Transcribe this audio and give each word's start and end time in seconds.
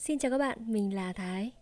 Xin 0.00 0.18
chào 0.18 0.30
các 0.30 0.38
bạn, 0.38 0.58
mình 0.66 0.94
là 0.94 1.12
Thái. 1.12 1.52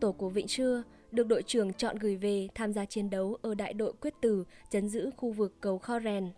Tổ 0.00 0.12
của 0.12 0.28
Vịnh 0.28 0.46
Trưa 0.46 0.82
được 1.10 1.26
đội 1.26 1.42
trưởng 1.42 1.72
chọn 1.72 1.96
gửi 1.96 2.16
về 2.16 2.48
tham 2.54 2.72
gia 2.72 2.84
chiến 2.84 3.10
đấu 3.10 3.36
ở 3.42 3.54
đại 3.54 3.72
đội 3.72 3.92
quyết 4.00 4.14
tử 4.22 4.44
chấn 4.70 4.88
giữ 4.88 5.10
khu 5.16 5.30
vực 5.30 5.54
cầu 5.60 5.78
Kho 5.78 6.00
Rèn. 6.00 6.28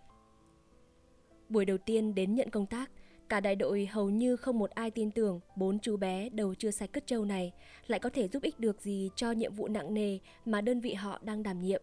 Buổi 1.49 1.65
đầu 1.65 1.77
tiên 1.77 2.15
đến 2.15 2.35
nhận 2.35 2.49
công 2.49 2.65
tác, 2.65 2.91
cả 3.29 3.39
đại 3.39 3.55
đội 3.55 3.85
hầu 3.85 4.09
như 4.09 4.35
không 4.35 4.59
một 4.59 4.69
ai 4.69 4.91
tin 4.91 5.11
tưởng 5.11 5.39
bốn 5.55 5.79
chú 5.79 5.97
bé 5.97 6.29
đầu 6.29 6.55
chưa 6.55 6.71
sạch 6.71 6.89
cất 6.93 7.07
trâu 7.07 7.25
này 7.25 7.53
lại 7.87 7.99
có 7.99 8.09
thể 8.09 8.27
giúp 8.27 8.43
ích 8.43 8.59
được 8.59 8.81
gì 8.81 9.09
cho 9.15 9.31
nhiệm 9.31 9.53
vụ 9.53 9.67
nặng 9.67 9.93
nề 9.93 10.17
mà 10.45 10.61
đơn 10.61 10.79
vị 10.79 10.93
họ 10.93 11.19
đang 11.23 11.43
đảm 11.43 11.61
nhiệm. 11.61 11.81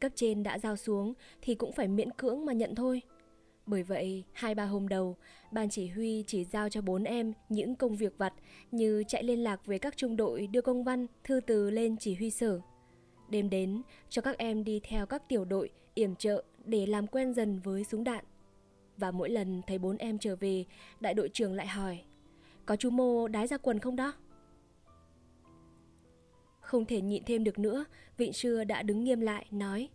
Cấp 0.00 0.12
trên 0.14 0.42
đã 0.42 0.58
giao 0.58 0.76
xuống 0.76 1.14
thì 1.42 1.54
cũng 1.54 1.72
phải 1.72 1.88
miễn 1.88 2.10
cưỡng 2.10 2.44
mà 2.46 2.52
nhận 2.52 2.74
thôi. 2.74 3.02
Bởi 3.66 3.82
vậy, 3.82 4.24
hai 4.32 4.54
ba 4.54 4.64
hôm 4.64 4.88
đầu, 4.88 5.16
ban 5.52 5.70
chỉ 5.70 5.88
huy 5.88 6.24
chỉ 6.26 6.44
giao 6.44 6.68
cho 6.68 6.80
bốn 6.80 7.04
em 7.04 7.32
những 7.48 7.74
công 7.74 7.96
việc 7.96 8.18
vặt 8.18 8.32
như 8.70 9.04
chạy 9.08 9.22
liên 9.22 9.38
lạc 9.44 9.66
với 9.66 9.78
các 9.78 9.96
trung 9.96 10.16
đội 10.16 10.46
đưa 10.46 10.60
công 10.60 10.84
văn, 10.84 11.06
thư 11.24 11.40
từ 11.40 11.70
lên 11.70 11.96
chỉ 11.96 12.14
huy 12.14 12.30
sở. 12.30 12.60
Đêm 13.28 13.50
đến, 13.50 13.82
cho 14.08 14.22
các 14.22 14.38
em 14.38 14.64
đi 14.64 14.80
theo 14.84 15.06
các 15.06 15.28
tiểu 15.28 15.44
đội, 15.44 15.70
yểm 15.94 16.14
trợ 16.14 16.44
để 16.64 16.86
làm 16.86 17.06
quen 17.06 17.34
dần 17.34 17.58
với 17.58 17.84
súng 17.84 18.04
đạn. 18.04 18.24
Và 18.96 19.10
mỗi 19.10 19.30
lần 19.30 19.62
thấy 19.66 19.78
bốn 19.78 19.96
em 19.96 20.18
trở 20.18 20.36
về, 20.36 20.64
đại 21.00 21.14
đội 21.14 21.28
trưởng 21.28 21.52
lại 21.52 21.66
hỏi, 21.66 21.98
có 22.66 22.76
chú 22.76 22.90
Mô 22.90 23.28
đái 23.28 23.46
ra 23.46 23.56
quần 23.56 23.78
không 23.78 23.96
đó? 23.96 24.12
Không 26.66 26.84
thể 26.84 27.00
nhịn 27.00 27.24
thêm 27.24 27.44
được 27.44 27.58
nữa, 27.58 27.84
Vịnh 28.16 28.32
Sưa 28.32 28.64
đã 28.64 28.82
đứng 28.82 29.04
nghiêm 29.04 29.20
lại, 29.20 29.46
nói 29.50 29.88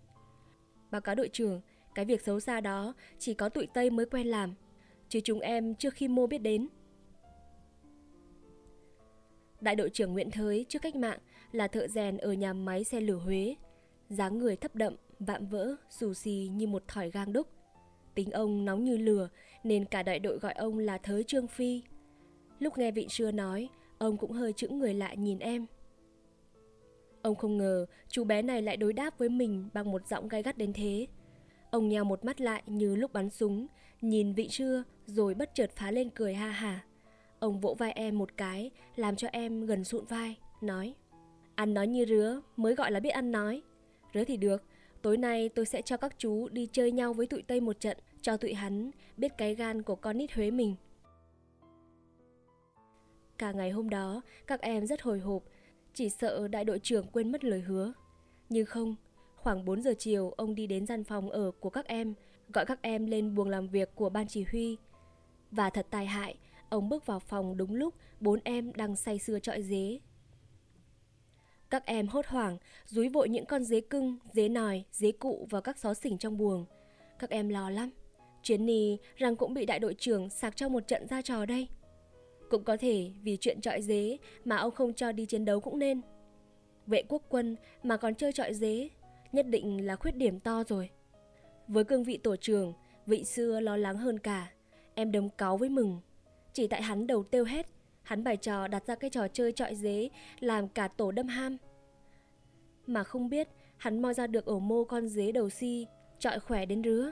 Báo 0.92 1.02
cáo 1.02 1.16
đội 1.16 1.30
trưởng, 1.34 1.62
cái 1.96 2.06
việc 2.06 2.22
xấu 2.22 2.40
xa 2.40 2.62
đó 2.62 2.94
chỉ 3.20 3.34
có 3.34 3.50
tụi 3.50 3.68
Tây 3.68 3.90
mới 3.90 4.06
quen 4.06 4.28
làm, 4.28 4.54
chứ 5.10 5.20
chúng 5.24 5.40
em 5.40 5.76
chưa 5.76 5.90
khi 5.90 6.08
mô 6.08 6.28
biết 6.28 6.38
đến. 6.38 6.68
Đại 9.62 9.76
đội 9.76 9.90
trưởng 9.90 10.14
Nguyễn 10.14 10.32
Thới 10.32 10.66
trước 10.70 10.82
cách 10.82 10.96
mạng 10.96 11.20
là 11.52 11.68
thợ 11.68 11.88
rèn 11.88 12.18
ở 12.18 12.34
nhà 12.34 12.54
máy 12.54 12.84
xe 12.84 13.02
lửa 13.02 13.16
Huế. 13.16 13.56
dáng 14.10 14.38
người 14.38 14.56
thấp 14.56 14.76
đậm, 14.76 14.96
vạm 15.20 15.48
vỡ, 15.48 15.76
xù 15.90 16.14
xì 16.14 16.50
như 16.52 16.68
một 16.68 16.84
thỏi 16.88 17.12
gang 17.12 17.34
đúc. 17.34 17.48
Tính 18.16 18.32
ông 18.32 18.66
nóng 18.66 18.84
như 18.84 18.98
lửa 18.98 19.30
nên 19.64 19.86
cả 19.86 20.04
đại 20.04 20.20
đội 20.20 20.38
gọi 20.40 20.54
ông 20.54 20.78
là 20.78 20.98
Thới 20.98 21.24
Trương 21.24 21.48
Phi. 21.48 21.84
Lúc 22.60 22.78
nghe 22.78 22.92
vị 22.92 23.08
Sưa 23.10 23.32
nói, 23.32 23.70
ông 23.98 24.18
cũng 24.18 24.32
hơi 24.32 24.54
chững 24.54 24.80
người 24.80 24.94
lại 24.94 25.18
nhìn 25.18 25.40
em. 25.40 25.66
Ông 27.22 27.36
không 27.36 27.58
ngờ 27.58 27.86
chú 28.10 28.24
bé 28.24 28.42
này 28.42 28.62
lại 28.62 28.78
đối 28.78 28.94
đáp 28.94 29.18
với 29.18 29.30
mình 29.30 29.70
bằng 29.74 29.92
một 29.92 30.08
giọng 30.08 30.28
gai 30.28 30.44
gắt 30.44 30.58
đến 30.58 30.74
thế. 30.74 31.08
Ông 31.72 31.90
nheo 31.90 32.04
một 32.04 32.26
mắt 32.26 32.42
lại 32.42 32.64
như 32.66 32.96
lúc 32.96 33.14
bắn 33.14 33.30
súng, 33.30 33.68
nhìn 34.02 34.34
vị 34.34 34.48
trưa 34.48 34.84
rồi 35.06 35.34
bất 35.34 35.56
chợt 35.56 35.72
phá 35.76 35.92
lên 35.92 36.10
cười 36.10 36.34
ha 36.34 36.50
hả. 36.50 36.84
Ông 37.40 37.60
vỗ 37.60 37.76
vai 37.80 37.92
em 37.92 38.18
một 38.18 38.38
cái, 38.38 38.72
làm 38.96 39.16
cho 39.16 39.28
em 39.32 39.66
gần 39.66 39.84
sụn 39.84 40.06
vai, 40.06 40.38
nói 40.62 40.96
Ăn 41.56 41.74
nói 41.74 41.88
như 41.88 42.06
rứa 42.06 42.42
mới 42.58 42.76
gọi 42.76 42.92
là 42.92 43.00
biết 43.00 43.10
ăn 43.10 43.32
nói. 43.32 43.62
Rứa 44.14 44.24
thì 44.24 44.38
được, 44.38 44.64
tối 45.02 45.18
nay 45.18 45.50
tôi 45.50 45.66
sẽ 45.66 45.82
cho 45.82 45.98
các 45.98 46.16
chú 46.18 46.48
đi 46.52 46.68
chơi 46.72 46.92
nhau 46.92 47.14
với 47.14 47.28
tụi 47.28 47.42
Tây 47.42 47.62
một 47.62 47.80
trận, 47.80 47.98
cho 48.22 48.38
tụi 48.38 48.54
hắn 48.54 48.92
biết 49.18 49.38
cái 49.38 49.56
gan 49.56 49.82
của 49.82 49.96
con 49.96 50.18
nít 50.18 50.32
Huế 50.32 50.52
mình. 50.52 50.76
Cả 53.38 53.52
ngày 53.52 53.72
hôm 53.72 53.90
đó, 53.90 54.22
các 54.48 54.62
em 54.62 54.88
rất 54.88 55.02
hồi 55.02 55.20
hộp, 55.20 55.44
chỉ 55.94 56.10
sợ 56.10 56.48
đại 56.48 56.66
đội 56.66 56.80
trưởng 56.80 57.08
quên 57.08 57.32
mất 57.32 57.44
lời 57.44 57.62
hứa. 57.62 57.94
Nhưng 58.50 58.66
không, 58.66 58.96
khoảng 59.36 59.66
4 59.66 59.82
giờ 59.82 59.94
chiều 59.98 60.30
ông 60.30 60.56
đi 60.56 60.68
đến 60.68 60.86
gian 60.86 61.04
phòng 61.04 61.30
ở 61.30 61.52
của 61.60 61.70
các 61.70 61.86
em, 61.86 62.14
gọi 62.54 62.66
các 62.66 62.82
em 62.82 63.06
lên 63.06 63.36
buồng 63.36 63.50
làm 63.50 63.68
việc 63.68 63.96
của 63.96 64.10
ban 64.10 64.28
chỉ 64.28 64.46
huy. 64.52 64.78
Và 65.52 65.70
thật 65.70 65.88
tai 65.90 66.06
hại, 66.06 66.36
ông 66.70 66.90
bước 66.90 67.06
vào 67.06 67.20
phòng 67.20 67.58
đúng 67.58 67.76
lúc 67.76 67.94
bốn 68.20 68.40
em 68.44 68.74
đang 68.74 68.96
say 68.96 69.20
sưa 69.20 69.40
trọi 69.40 69.62
dế. 69.62 70.00
Các 71.70 71.86
em 71.86 72.08
hốt 72.08 72.26
hoảng, 72.26 72.58
rúi 72.86 73.10
vội 73.10 73.30
những 73.30 73.46
con 73.46 73.64
dế 73.64 73.82
cưng, 73.82 74.18
dế 74.34 74.50
nòi, 74.50 74.84
dế 74.92 75.12
cụ 75.12 75.48
vào 75.50 75.62
các 75.62 75.78
xó 75.78 75.94
xỉnh 75.94 76.18
trong 76.18 76.38
buồng. 76.38 76.66
Các 77.20 77.30
em 77.30 77.50
lo 77.50 77.70
lắm. 77.70 77.90
Chuyến 78.44 78.66
nì 78.66 78.98
rằng 79.16 79.36
cũng 79.36 79.54
bị 79.54 79.66
đại 79.66 79.80
đội 79.80 79.94
trưởng 79.94 80.30
sạc 80.30 80.56
cho 80.56 80.70
một 80.70 80.88
trận 80.88 81.08
ra 81.08 81.22
trò 81.22 81.46
đây. 81.46 81.68
Cũng 82.52 82.64
có 82.64 82.78
thể 82.78 83.12
vì 83.24 83.38
chuyện 83.42 83.62
trọi 83.62 83.82
dế 83.82 84.18
mà 84.46 84.58
ông 84.58 84.72
không 84.72 84.94
cho 84.94 85.12
đi 85.12 85.26
chiến 85.26 85.46
đấu 85.46 85.60
cũng 85.60 85.80
nên. 85.80 86.02
Vệ 86.88 87.04
quốc 87.08 87.24
quân 87.30 87.56
mà 87.84 87.98
còn 87.98 88.16
chơi 88.16 88.34
trọi 88.34 88.54
dế, 88.54 88.90
nhất 89.32 89.48
định 89.48 89.86
là 89.86 89.96
khuyết 89.96 90.16
điểm 90.16 90.40
to 90.40 90.64
rồi. 90.68 90.90
Với 91.68 91.84
cương 91.84 92.04
vị 92.04 92.18
tổ 92.18 92.36
trưởng, 92.36 92.74
vị 93.06 93.24
xưa 93.24 93.60
lo 93.60 93.78
lắng 93.78 93.98
hơn 93.98 94.20
cả. 94.20 94.52
Em 94.96 95.12
đấm 95.12 95.30
cáu 95.30 95.58
với 95.58 95.70
mừng. 95.70 96.00
Chỉ 96.54 96.68
tại 96.68 96.82
hắn 96.82 97.08
đầu 97.08 97.24
tiêu 97.24 97.46
hết, 97.46 97.68
hắn 98.02 98.24
bài 98.24 98.38
trò 98.38 98.68
đặt 98.68 98.86
ra 98.86 98.96
cái 98.96 99.10
trò 99.10 99.28
chơi 99.28 99.52
trọi 99.52 99.76
dế 99.76 100.10
làm 100.40 100.68
cả 100.68 100.88
tổ 100.88 101.12
đâm 101.12 101.28
ham. 101.28 101.58
Mà 102.88 103.04
không 103.04 103.30
biết 103.30 103.48
hắn 103.78 104.02
moi 104.02 104.14
ra 104.14 104.28
được 104.28 104.46
ổ 104.46 104.60
mô 104.60 104.84
con 104.84 105.08
dế 105.08 105.32
đầu 105.32 105.50
si, 105.50 105.88
trọi 106.20 106.40
khỏe 106.40 106.66
đến 106.66 106.82
rứa. 106.82 107.12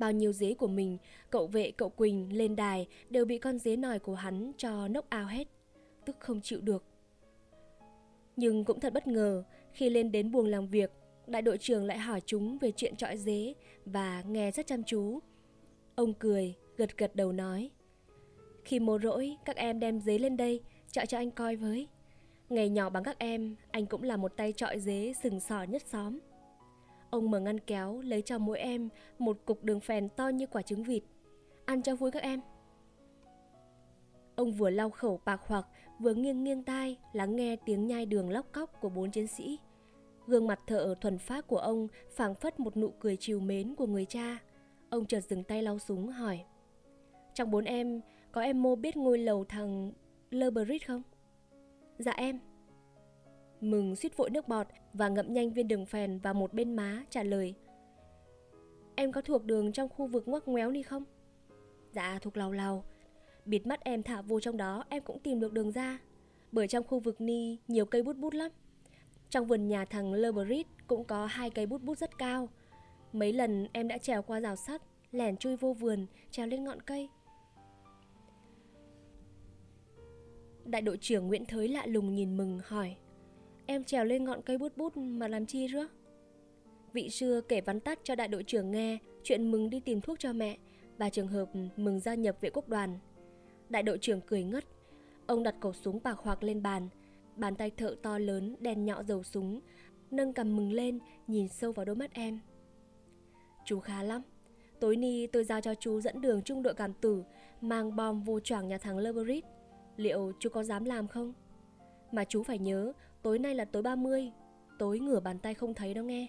Bao 0.00 0.12
nhiêu 0.12 0.32
dế 0.32 0.54
của 0.54 0.66
mình, 0.66 0.98
cậu 1.30 1.46
vệ 1.46 1.70
cậu 1.70 1.88
Quỳnh 1.88 2.36
lên 2.36 2.56
đài 2.56 2.88
đều 3.10 3.24
bị 3.24 3.38
con 3.38 3.58
dế 3.58 3.76
nòi 3.76 3.98
của 3.98 4.14
hắn 4.14 4.52
cho 4.56 4.88
nốc 4.88 5.06
ao 5.08 5.26
hết, 5.26 5.48
tức 6.04 6.16
không 6.18 6.40
chịu 6.40 6.60
được. 6.60 6.84
Nhưng 8.36 8.64
cũng 8.64 8.80
thật 8.80 8.92
bất 8.92 9.06
ngờ, 9.06 9.44
khi 9.72 9.90
lên 9.90 10.12
đến 10.12 10.30
buồng 10.30 10.46
làm 10.46 10.66
việc, 10.66 10.90
đại 11.26 11.42
đội 11.42 11.58
trưởng 11.58 11.84
lại 11.84 11.98
hỏi 11.98 12.20
chúng 12.26 12.58
về 12.58 12.72
chuyện 12.76 12.96
trọi 12.96 13.16
dế 13.16 13.54
và 13.84 14.22
nghe 14.26 14.50
rất 14.50 14.66
chăm 14.66 14.82
chú. 14.84 15.18
Ông 15.94 16.14
cười, 16.14 16.54
gật 16.76 16.98
gật 16.98 17.16
đầu 17.16 17.32
nói. 17.32 17.70
Khi 18.64 18.80
mồ 18.80 18.98
rỗi, 19.02 19.36
các 19.44 19.56
em 19.56 19.80
đem 19.80 20.00
dế 20.00 20.18
lên 20.18 20.36
đây, 20.36 20.60
trọi 20.90 21.06
cho 21.06 21.18
anh 21.18 21.30
coi 21.30 21.56
với. 21.56 21.88
Ngày 22.48 22.68
nhỏ 22.68 22.90
bằng 22.90 23.04
các 23.04 23.18
em, 23.18 23.56
anh 23.70 23.86
cũng 23.86 24.02
là 24.02 24.16
một 24.16 24.36
tay 24.36 24.52
trọi 24.52 24.78
dế 24.78 25.12
sừng 25.22 25.40
sỏ 25.40 25.62
nhất 25.62 25.82
xóm. 25.86 26.18
Ông 27.10 27.30
mở 27.30 27.40
ngăn 27.40 27.60
kéo 27.60 28.00
lấy 28.00 28.22
cho 28.22 28.38
mỗi 28.38 28.58
em 28.58 28.88
một 29.18 29.38
cục 29.44 29.64
đường 29.64 29.80
phèn 29.80 30.08
to 30.08 30.28
như 30.28 30.46
quả 30.46 30.62
trứng 30.62 30.82
vịt. 30.82 31.02
Ăn 31.64 31.82
cho 31.82 31.96
vui 31.96 32.10
các 32.10 32.22
em. 32.22 32.40
Ông 34.36 34.52
vừa 34.52 34.70
lau 34.70 34.90
khẩu 34.90 35.20
bạc 35.24 35.40
hoặc 35.46 35.66
vừa 35.98 36.14
nghiêng 36.14 36.44
nghiêng 36.44 36.62
tai 36.62 36.96
lắng 37.12 37.36
nghe 37.36 37.56
tiếng 37.56 37.86
nhai 37.86 38.06
đường 38.06 38.30
lóc 38.30 38.46
cóc 38.52 38.80
của 38.80 38.88
bốn 38.88 39.10
chiến 39.10 39.26
sĩ. 39.26 39.58
Gương 40.26 40.46
mặt 40.46 40.60
thợ 40.66 40.94
thuần 41.00 41.18
phát 41.18 41.46
của 41.46 41.58
ông 41.58 41.88
phảng 42.10 42.34
phất 42.34 42.60
một 42.60 42.76
nụ 42.76 42.90
cười 43.00 43.16
chiều 43.16 43.40
mến 43.40 43.74
của 43.74 43.86
người 43.86 44.04
cha. 44.04 44.38
Ông 44.90 45.06
chợt 45.06 45.20
dừng 45.20 45.44
tay 45.44 45.62
lau 45.62 45.78
súng 45.78 46.08
hỏi. 46.08 46.44
Trong 47.34 47.50
bốn 47.50 47.64
em, 47.64 48.00
có 48.32 48.40
em 48.40 48.62
mô 48.62 48.76
biết 48.76 48.96
ngôi 48.96 49.18
lầu 49.18 49.44
thằng 49.44 49.92
Lerbrit 50.30 50.86
không? 50.86 51.02
Dạ 51.98 52.12
em. 52.12 52.38
Mừng 53.60 53.96
suýt 53.96 54.16
vội 54.16 54.30
nước 54.30 54.48
bọt 54.48 54.66
và 54.92 55.08
ngậm 55.08 55.32
nhanh 55.32 55.52
viên 55.52 55.68
đường 55.68 55.86
phèn 55.86 56.18
vào 56.18 56.34
một 56.34 56.54
bên 56.54 56.76
má 56.76 57.04
trả 57.10 57.22
lời. 57.22 57.54
Em 58.94 59.12
có 59.12 59.20
thuộc 59.20 59.44
đường 59.44 59.72
trong 59.72 59.88
khu 59.88 60.06
vực 60.06 60.28
ngoắc 60.28 60.48
ngoéo 60.48 60.70
đi 60.70 60.82
không? 60.82 61.04
Dạ 61.92 62.18
thuộc 62.22 62.36
lào 62.36 62.52
lào. 62.52 62.84
Bịt 63.44 63.66
mắt 63.66 63.80
em 63.84 64.02
thả 64.02 64.22
vô 64.22 64.40
trong 64.40 64.56
đó 64.56 64.84
em 64.88 65.02
cũng 65.02 65.18
tìm 65.18 65.40
được 65.40 65.52
đường 65.52 65.72
ra. 65.72 65.98
Bởi 66.52 66.68
trong 66.68 66.84
khu 66.84 67.00
vực 67.00 67.20
ni 67.20 67.58
nhiều 67.68 67.86
cây 67.86 68.02
bút 68.02 68.16
bút 68.16 68.34
lắm. 68.34 68.50
Trong 69.30 69.46
vườn 69.46 69.68
nhà 69.68 69.84
thằng 69.84 70.12
Lerbrit 70.12 70.66
cũng 70.86 71.04
có 71.04 71.26
hai 71.26 71.50
cây 71.50 71.66
bút 71.66 71.82
bút 71.82 71.98
rất 71.98 72.18
cao. 72.18 72.48
Mấy 73.12 73.32
lần 73.32 73.66
em 73.72 73.88
đã 73.88 73.98
trèo 73.98 74.22
qua 74.22 74.40
rào 74.40 74.56
sắt, 74.56 74.82
lẻn 75.12 75.36
chui 75.36 75.56
vô 75.56 75.72
vườn, 75.72 76.06
trèo 76.30 76.46
lên 76.46 76.64
ngọn 76.64 76.82
cây. 76.82 77.08
Đại 80.64 80.82
đội 80.82 80.98
trưởng 81.00 81.26
Nguyễn 81.26 81.44
Thới 81.44 81.68
lạ 81.68 81.86
lùng 81.86 82.14
nhìn 82.14 82.36
mừng 82.36 82.60
hỏi 82.64 82.96
Em 83.70 83.84
trèo 83.84 84.04
lên 84.04 84.24
ngọn 84.24 84.42
cây 84.42 84.58
bút 84.58 84.76
bút 84.76 84.96
mà 84.96 85.28
làm 85.28 85.46
chi 85.46 85.68
rứa? 85.68 85.86
Vị 86.92 87.10
sư 87.10 87.40
kể 87.48 87.60
vắn 87.60 87.80
tắt 87.80 87.98
cho 88.04 88.14
đại 88.14 88.28
đội 88.28 88.42
trưởng 88.42 88.70
nghe 88.70 88.98
chuyện 89.22 89.50
mừng 89.50 89.70
đi 89.70 89.80
tìm 89.80 90.00
thuốc 90.00 90.18
cho 90.18 90.32
mẹ 90.32 90.58
và 90.98 91.10
trường 91.10 91.26
hợp 91.28 91.48
mừng 91.76 92.00
gia 92.00 92.14
nhập 92.14 92.36
vệ 92.40 92.50
quốc 92.50 92.68
đoàn. 92.68 92.98
Đại 93.68 93.82
đội 93.82 93.98
trưởng 93.98 94.20
cười 94.20 94.44
ngất. 94.44 94.64
Ông 95.26 95.42
đặt 95.42 95.54
khẩu 95.60 95.72
súng 95.72 95.98
bạc 96.02 96.18
hoặc 96.22 96.42
lên 96.42 96.62
bàn. 96.62 96.88
Bàn 97.36 97.54
tay 97.54 97.70
thợ 97.70 97.96
to 98.02 98.18
lớn 98.18 98.56
đèn 98.60 98.84
nhọ 98.84 99.02
dầu 99.02 99.22
súng, 99.22 99.60
nâng 100.10 100.32
cầm 100.32 100.56
mừng 100.56 100.72
lên, 100.72 100.98
nhìn 101.26 101.48
sâu 101.48 101.72
vào 101.72 101.84
đôi 101.84 101.96
mắt 101.96 102.12
em. 102.12 102.40
Chú 103.64 103.80
khá 103.80 104.02
lắm. 104.02 104.22
Tối 104.80 104.96
ni 104.96 105.26
tôi 105.26 105.44
giao 105.44 105.60
cho 105.60 105.74
chú 105.74 106.00
dẫn 106.00 106.20
đường 106.20 106.42
trung 106.42 106.62
đội 106.62 106.74
cảm 106.74 106.92
tử, 106.94 107.24
mang 107.60 107.96
bom 107.96 108.22
vô 108.22 108.40
choảng 108.40 108.68
nhà 108.68 108.78
thằng 108.78 108.98
Leverit. 108.98 109.44
Liệu 109.96 110.32
chú 110.38 110.48
có 110.48 110.64
dám 110.64 110.84
làm 110.84 111.08
không? 111.08 111.32
Mà 112.12 112.24
chú 112.24 112.42
phải 112.42 112.58
nhớ, 112.58 112.92
tối 113.22 113.38
nay 113.38 113.54
là 113.54 113.64
tối 113.64 113.82
30, 113.82 114.32
tối 114.78 114.98
ngửa 114.98 115.20
bàn 115.20 115.38
tay 115.38 115.54
không 115.54 115.74
thấy 115.74 115.94
đâu 115.94 116.04
nghe. 116.04 116.26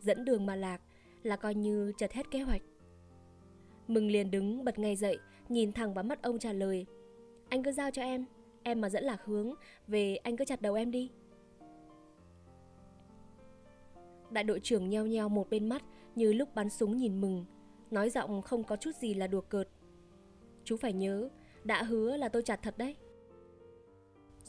Dẫn 0.00 0.24
đường 0.24 0.46
mà 0.46 0.56
lạc 0.56 0.80
là 1.22 1.36
coi 1.36 1.54
như 1.54 1.92
chật 1.98 2.12
hết 2.12 2.30
kế 2.30 2.40
hoạch. 2.40 2.62
Mừng 3.88 4.06
liền 4.06 4.30
đứng 4.30 4.64
bật 4.64 4.78
ngay 4.78 4.96
dậy, 4.96 5.18
nhìn 5.48 5.72
thẳng 5.72 5.94
vào 5.94 6.04
mắt 6.04 6.22
ông 6.22 6.38
trả 6.38 6.52
lời. 6.52 6.86
Anh 7.48 7.62
cứ 7.62 7.72
giao 7.72 7.90
cho 7.90 8.02
em, 8.02 8.24
em 8.62 8.80
mà 8.80 8.88
dẫn 8.88 9.04
lạc 9.04 9.24
hướng, 9.24 9.54
về 9.86 10.16
anh 10.16 10.36
cứ 10.36 10.44
chặt 10.44 10.62
đầu 10.62 10.74
em 10.74 10.90
đi. 10.90 11.10
Đại 14.30 14.44
đội 14.44 14.60
trưởng 14.60 14.88
nheo 14.88 15.06
nheo 15.06 15.28
một 15.28 15.50
bên 15.50 15.68
mắt 15.68 15.82
như 16.14 16.32
lúc 16.32 16.54
bắn 16.54 16.70
súng 16.70 16.96
nhìn 16.96 17.20
mừng, 17.20 17.44
nói 17.90 18.10
giọng 18.10 18.42
không 18.42 18.64
có 18.64 18.76
chút 18.76 18.96
gì 18.96 19.14
là 19.14 19.26
đùa 19.26 19.40
cợt. 19.40 19.68
Chú 20.64 20.76
phải 20.76 20.92
nhớ, 20.92 21.28
đã 21.64 21.82
hứa 21.82 22.16
là 22.16 22.28
tôi 22.28 22.42
chặt 22.42 22.60
thật 22.62 22.78
đấy. 22.78 22.96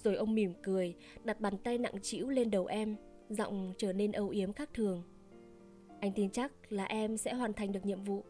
Rồi 0.03 0.15
ông 0.15 0.35
mỉm 0.35 0.53
cười, 0.63 0.95
đặt 1.23 1.41
bàn 1.41 1.57
tay 1.57 1.77
nặng 1.77 2.01
trĩu 2.01 2.29
lên 2.29 2.51
đầu 2.51 2.65
em, 2.65 2.95
giọng 3.29 3.73
trở 3.77 3.93
nên 3.93 4.11
âu 4.11 4.29
yếm 4.29 4.53
khác 4.53 4.69
thường. 4.73 5.03
Anh 5.99 6.11
tin 6.15 6.29
chắc 6.29 6.51
là 6.69 6.85
em 6.85 7.17
sẽ 7.17 7.33
hoàn 7.33 7.53
thành 7.53 7.71
được 7.71 7.85
nhiệm 7.85 8.03
vụ. 8.03 8.23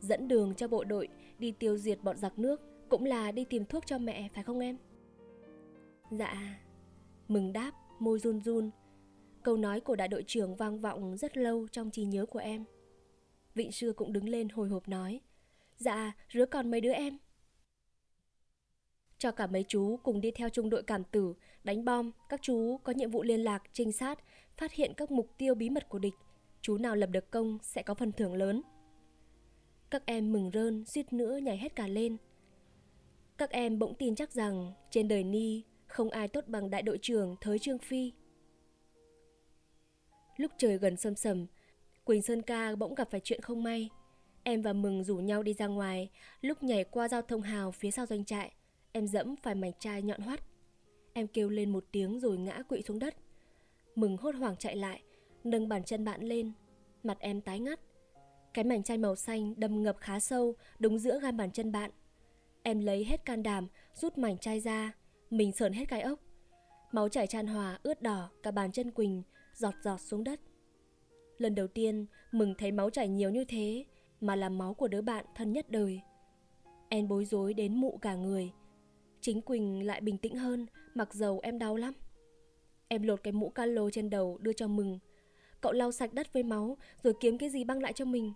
Dẫn 0.00 0.28
đường 0.28 0.54
cho 0.54 0.68
bộ 0.68 0.84
đội 0.84 1.08
đi 1.38 1.52
tiêu 1.52 1.76
diệt 1.76 1.98
bọn 2.02 2.16
giặc 2.16 2.38
nước 2.38 2.60
cũng 2.88 3.04
là 3.04 3.32
đi 3.32 3.44
tìm 3.44 3.64
thuốc 3.64 3.86
cho 3.86 3.98
mẹ 3.98 4.28
phải 4.34 4.44
không 4.44 4.58
em? 4.58 4.76
Dạ. 6.10 6.58
Mừng 7.28 7.52
đáp, 7.52 7.72
môi 7.98 8.18
run 8.18 8.40
run. 8.40 8.70
Câu 9.42 9.56
nói 9.56 9.80
của 9.80 9.96
đại 9.96 10.08
đội 10.08 10.24
trưởng 10.26 10.56
vang 10.56 10.80
vọng 10.80 11.16
rất 11.16 11.36
lâu 11.36 11.68
trong 11.72 11.90
trí 11.90 12.04
nhớ 12.04 12.26
của 12.26 12.38
em. 12.38 12.64
Vịnh 13.54 13.72
Sư 13.72 13.92
cũng 13.96 14.12
đứng 14.12 14.28
lên 14.28 14.48
hồi 14.48 14.68
hộp 14.68 14.88
nói. 14.88 15.20
Dạ, 15.76 16.12
rứa 16.28 16.46
còn 16.46 16.70
mấy 16.70 16.80
đứa 16.80 16.92
em. 16.92 17.18
Cho 19.22 19.32
cả 19.32 19.46
mấy 19.46 19.64
chú 19.68 19.96
cùng 20.02 20.20
đi 20.20 20.30
theo 20.30 20.48
trung 20.48 20.70
đội 20.70 20.82
cảm 20.82 21.04
tử, 21.04 21.34
đánh 21.64 21.84
bom, 21.84 22.10
các 22.28 22.42
chú 22.42 22.80
có 22.84 22.92
nhiệm 22.92 23.10
vụ 23.10 23.22
liên 23.22 23.40
lạc, 23.40 23.62
trinh 23.72 23.92
sát, 23.92 24.18
phát 24.56 24.72
hiện 24.72 24.92
các 24.96 25.10
mục 25.10 25.28
tiêu 25.38 25.54
bí 25.54 25.70
mật 25.70 25.88
của 25.88 25.98
địch. 25.98 26.14
Chú 26.60 26.78
nào 26.78 26.96
lập 26.96 27.06
được 27.06 27.30
công 27.30 27.58
sẽ 27.62 27.82
có 27.82 27.94
phần 27.94 28.12
thưởng 28.12 28.34
lớn. 28.34 28.62
Các 29.90 30.06
em 30.06 30.32
mừng 30.32 30.50
rơn, 30.50 30.84
suýt 30.84 31.12
nữa 31.12 31.36
nhảy 31.36 31.56
hết 31.56 31.76
cả 31.76 31.86
lên. 31.86 32.16
Các 33.38 33.50
em 33.50 33.78
bỗng 33.78 33.94
tin 33.94 34.14
chắc 34.14 34.32
rằng 34.32 34.72
trên 34.90 35.08
đời 35.08 35.24
Ni 35.24 35.62
không 35.86 36.10
ai 36.10 36.28
tốt 36.28 36.44
bằng 36.46 36.70
đại 36.70 36.82
đội 36.82 36.98
trưởng 37.02 37.36
Thới 37.40 37.58
Trương 37.58 37.78
Phi. 37.78 38.12
Lúc 40.36 40.50
trời 40.58 40.78
gần 40.78 40.96
sâm 40.96 41.14
sầm, 41.14 41.46
Quỳnh 42.04 42.22
Sơn 42.22 42.42
Ca 42.42 42.76
bỗng 42.76 42.94
gặp 42.94 43.10
phải 43.10 43.20
chuyện 43.24 43.40
không 43.40 43.62
may. 43.62 43.88
Em 44.42 44.62
và 44.62 44.72
Mừng 44.72 45.04
rủ 45.04 45.16
nhau 45.16 45.42
đi 45.42 45.54
ra 45.54 45.66
ngoài, 45.66 46.10
lúc 46.40 46.62
nhảy 46.62 46.84
qua 46.84 47.08
giao 47.08 47.22
thông 47.22 47.42
hào 47.42 47.72
phía 47.72 47.90
sau 47.90 48.06
doanh 48.06 48.24
trại, 48.24 48.52
em 48.92 49.06
dẫm 49.06 49.36
phải 49.42 49.54
mảnh 49.54 49.72
chai 49.78 50.02
nhọn 50.02 50.20
hoắt. 50.20 50.40
Em 51.12 51.26
kêu 51.26 51.48
lên 51.48 51.70
một 51.70 51.84
tiếng 51.92 52.20
rồi 52.20 52.38
ngã 52.38 52.62
quỵ 52.62 52.82
xuống 52.82 52.98
đất. 52.98 53.14
Mừng 53.94 54.16
hốt 54.16 54.34
hoảng 54.34 54.56
chạy 54.56 54.76
lại, 54.76 55.02
nâng 55.44 55.68
bàn 55.68 55.84
chân 55.84 56.04
bạn 56.04 56.22
lên, 56.22 56.52
mặt 57.02 57.16
em 57.20 57.40
tái 57.40 57.60
ngắt. 57.60 57.80
Cái 58.54 58.64
mảnh 58.64 58.82
chai 58.82 58.98
màu 58.98 59.16
xanh 59.16 59.54
đâm 59.56 59.82
ngập 59.82 59.96
khá 60.00 60.20
sâu 60.20 60.54
đúng 60.78 60.98
giữa 60.98 61.20
gan 61.20 61.36
bàn 61.36 61.50
chân 61.50 61.72
bạn. 61.72 61.90
Em 62.62 62.80
lấy 62.80 63.04
hết 63.04 63.24
can 63.24 63.42
đảm, 63.42 63.68
rút 63.94 64.18
mảnh 64.18 64.38
chai 64.38 64.60
ra, 64.60 64.92
mình 65.30 65.52
sờn 65.52 65.72
hết 65.72 65.84
cái 65.88 66.00
ốc. 66.02 66.20
Máu 66.92 67.08
chảy 67.08 67.26
tràn 67.26 67.46
hòa, 67.46 67.78
ướt 67.82 68.02
đỏ 68.02 68.30
cả 68.42 68.50
bàn 68.50 68.72
chân 68.72 68.90
Quỳnh, 68.90 69.22
giọt 69.54 69.74
giọt 69.82 70.00
xuống 70.00 70.24
đất. 70.24 70.40
Lần 71.38 71.54
đầu 71.54 71.66
tiên, 71.66 72.06
mừng 72.32 72.54
thấy 72.58 72.72
máu 72.72 72.90
chảy 72.90 73.08
nhiều 73.08 73.30
như 73.30 73.44
thế, 73.44 73.84
mà 74.20 74.36
là 74.36 74.48
máu 74.48 74.74
của 74.74 74.88
đứa 74.88 75.02
bạn 75.02 75.24
thân 75.34 75.52
nhất 75.52 75.70
đời. 75.70 76.00
Em 76.88 77.08
bối 77.08 77.24
rối 77.24 77.54
đến 77.54 77.80
mụ 77.80 77.98
cả 78.02 78.14
người. 78.14 78.52
Chính 79.22 79.42
Quỳnh 79.42 79.86
lại 79.86 80.00
bình 80.00 80.18
tĩnh 80.18 80.36
hơn, 80.36 80.66
mặc 80.94 81.14
dầu 81.14 81.40
em 81.42 81.58
đau 81.58 81.76
lắm. 81.76 81.94
Em 82.88 83.02
lột 83.02 83.22
cái 83.22 83.32
mũ 83.32 83.48
calo 83.50 83.90
trên 83.90 84.10
đầu 84.10 84.38
đưa 84.40 84.52
cho 84.52 84.68
Mừng. 84.68 84.98
Cậu 85.60 85.72
lau 85.72 85.92
sạch 85.92 86.14
đất 86.14 86.32
với 86.32 86.42
máu 86.42 86.76
rồi 87.02 87.14
kiếm 87.20 87.38
cái 87.38 87.50
gì 87.50 87.64
băng 87.64 87.82
lại 87.82 87.92
cho 87.92 88.04
mình. 88.04 88.32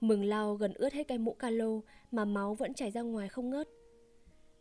Mừng 0.00 0.24
lau 0.24 0.54
gần 0.54 0.74
ướt 0.74 0.92
hết 0.92 1.08
cái 1.08 1.18
mũ 1.18 1.32
calo 1.32 1.80
mà 2.10 2.24
máu 2.24 2.54
vẫn 2.54 2.74
chảy 2.74 2.90
ra 2.90 3.02
ngoài 3.02 3.28
không 3.28 3.50
ngớt. 3.50 3.68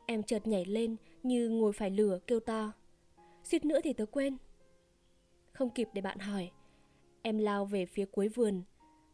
Em 0.05 0.23
chợt 0.23 0.47
nhảy 0.47 0.65
lên 0.65 0.95
như 1.23 1.49
ngồi 1.49 1.73
phải 1.73 1.89
lửa 1.89 2.19
kêu 2.27 2.39
to. 2.39 2.71
Suýt 3.43 3.65
nữa 3.65 3.79
thì 3.83 3.93
tớ 3.93 4.05
quên. 4.05 4.37
Không 5.51 5.69
kịp 5.69 5.89
để 5.93 6.01
bạn 6.01 6.19
hỏi. 6.19 6.51
Em 7.21 7.37
lao 7.37 7.65
về 7.65 7.85
phía 7.85 8.05
cuối 8.05 8.27
vườn, 8.27 8.63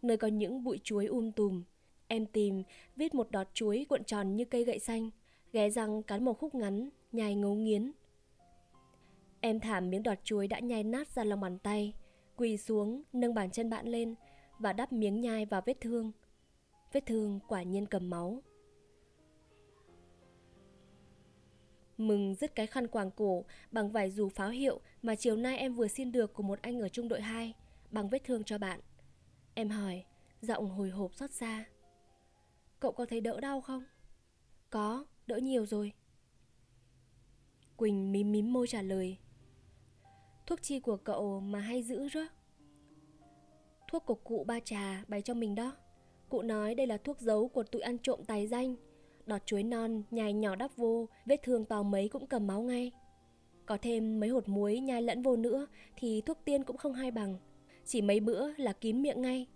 nơi 0.01 0.17
có 0.17 0.27
những 0.27 0.63
bụi 0.63 0.79
chuối 0.83 1.05
um 1.05 1.31
tùm. 1.31 1.63
Em 2.07 2.25
tìm, 2.25 2.63
viết 2.95 3.15
một 3.15 3.31
đọt 3.31 3.47
chuối 3.53 3.85
cuộn 3.89 4.03
tròn 4.03 4.35
như 4.35 4.45
cây 4.45 4.63
gậy 4.63 4.79
xanh, 4.79 5.09
ghé 5.55 5.69
răng 5.69 6.03
cắn 6.03 6.25
một 6.25 6.33
khúc 6.39 6.55
ngắn, 6.55 6.89
nhai 7.11 7.35
ngấu 7.35 7.53
nghiến. 7.53 7.91
Em 9.41 9.59
thảm 9.59 9.89
miếng 9.89 10.03
đọt 10.03 10.17
chuối 10.23 10.47
đã 10.47 10.59
nhai 10.59 10.83
nát 10.83 11.07
ra 11.07 11.23
lòng 11.23 11.41
bàn 11.41 11.59
tay, 11.59 11.93
quỳ 12.35 12.57
xuống, 12.57 13.03
nâng 13.13 13.33
bàn 13.33 13.51
chân 13.51 13.69
bạn 13.69 13.87
lên 13.87 14.15
và 14.59 14.73
đắp 14.73 14.93
miếng 14.93 15.21
nhai 15.21 15.45
vào 15.45 15.61
vết 15.65 15.77
thương. 15.81 16.11
Vết 16.93 17.05
thương 17.05 17.39
quả 17.47 17.63
nhiên 17.63 17.85
cầm 17.85 18.09
máu. 18.09 18.41
Mừng 21.97 22.35
dứt 22.35 22.55
cái 22.55 22.67
khăn 22.67 22.87
quàng 22.87 23.11
cổ 23.11 23.43
bằng 23.71 23.91
vải 23.91 24.11
dù 24.11 24.29
pháo 24.29 24.49
hiệu 24.49 24.79
mà 25.01 25.15
chiều 25.15 25.35
nay 25.35 25.57
em 25.57 25.73
vừa 25.73 25.87
xin 25.87 26.11
được 26.11 26.33
của 26.33 26.43
một 26.43 26.61
anh 26.61 26.79
ở 26.79 26.89
trung 26.89 27.07
đội 27.07 27.21
2 27.21 27.53
bằng 27.91 28.09
vết 28.09 28.23
thương 28.23 28.43
cho 28.43 28.57
bạn. 28.57 28.79
Em 29.53 29.69
hỏi, 29.69 30.03
giọng 30.41 30.69
hồi 30.69 30.89
hộp 30.89 31.15
xót 31.15 31.31
xa. 31.31 31.65
Cậu 32.79 32.91
có 32.91 33.05
thấy 33.05 33.21
đỡ 33.21 33.39
đau 33.39 33.61
không? 33.61 33.83
Có, 34.69 35.05
đỡ 35.27 35.37
nhiều 35.37 35.65
rồi. 35.65 35.93
Quỳnh 37.75 38.11
mím 38.11 38.31
mím 38.31 38.53
môi 38.53 38.67
trả 38.67 38.81
lời. 38.81 39.17
Thuốc 40.47 40.61
chi 40.61 40.79
của 40.79 40.97
cậu 40.97 41.39
mà 41.39 41.59
hay 41.59 41.83
giữ 41.83 42.09
rớ? 42.09 42.21
Thuốc 43.87 44.05
của 44.05 44.15
cụ 44.15 44.43
ba 44.47 44.59
trà 44.59 45.03
bày 45.07 45.21
cho 45.21 45.33
mình 45.33 45.55
đó. 45.55 45.77
Cụ 46.29 46.41
nói 46.41 46.75
đây 46.75 46.87
là 46.87 46.97
thuốc 46.97 47.19
giấu 47.19 47.47
của 47.47 47.63
tụi 47.63 47.81
ăn 47.81 47.97
trộm 47.97 48.19
tài 48.27 48.47
danh 48.47 48.75
Đọt 49.25 49.45
chuối 49.45 49.63
non, 49.63 50.03
nhai 50.11 50.33
nhỏ 50.33 50.55
đắp 50.55 50.75
vô, 50.75 51.07
vết 51.25 51.43
thương 51.43 51.65
to 51.65 51.83
mấy 51.83 52.09
cũng 52.09 52.27
cầm 52.27 52.47
máu 52.47 52.61
ngay. 52.61 52.91
Có 53.65 53.77
thêm 53.81 54.19
mấy 54.19 54.29
hột 54.29 54.49
muối 54.49 54.79
nhai 54.79 55.01
lẫn 55.01 55.21
vô 55.21 55.35
nữa 55.35 55.67
thì 55.95 56.21
thuốc 56.21 56.37
tiên 56.45 56.63
cũng 56.63 56.77
không 56.77 56.93
hay 56.93 57.11
bằng. 57.11 57.37
Chỉ 57.85 58.01
mấy 58.01 58.19
bữa 58.19 58.53
là 58.57 58.73
kín 58.73 59.01
miệng 59.01 59.21
ngay. 59.21 59.47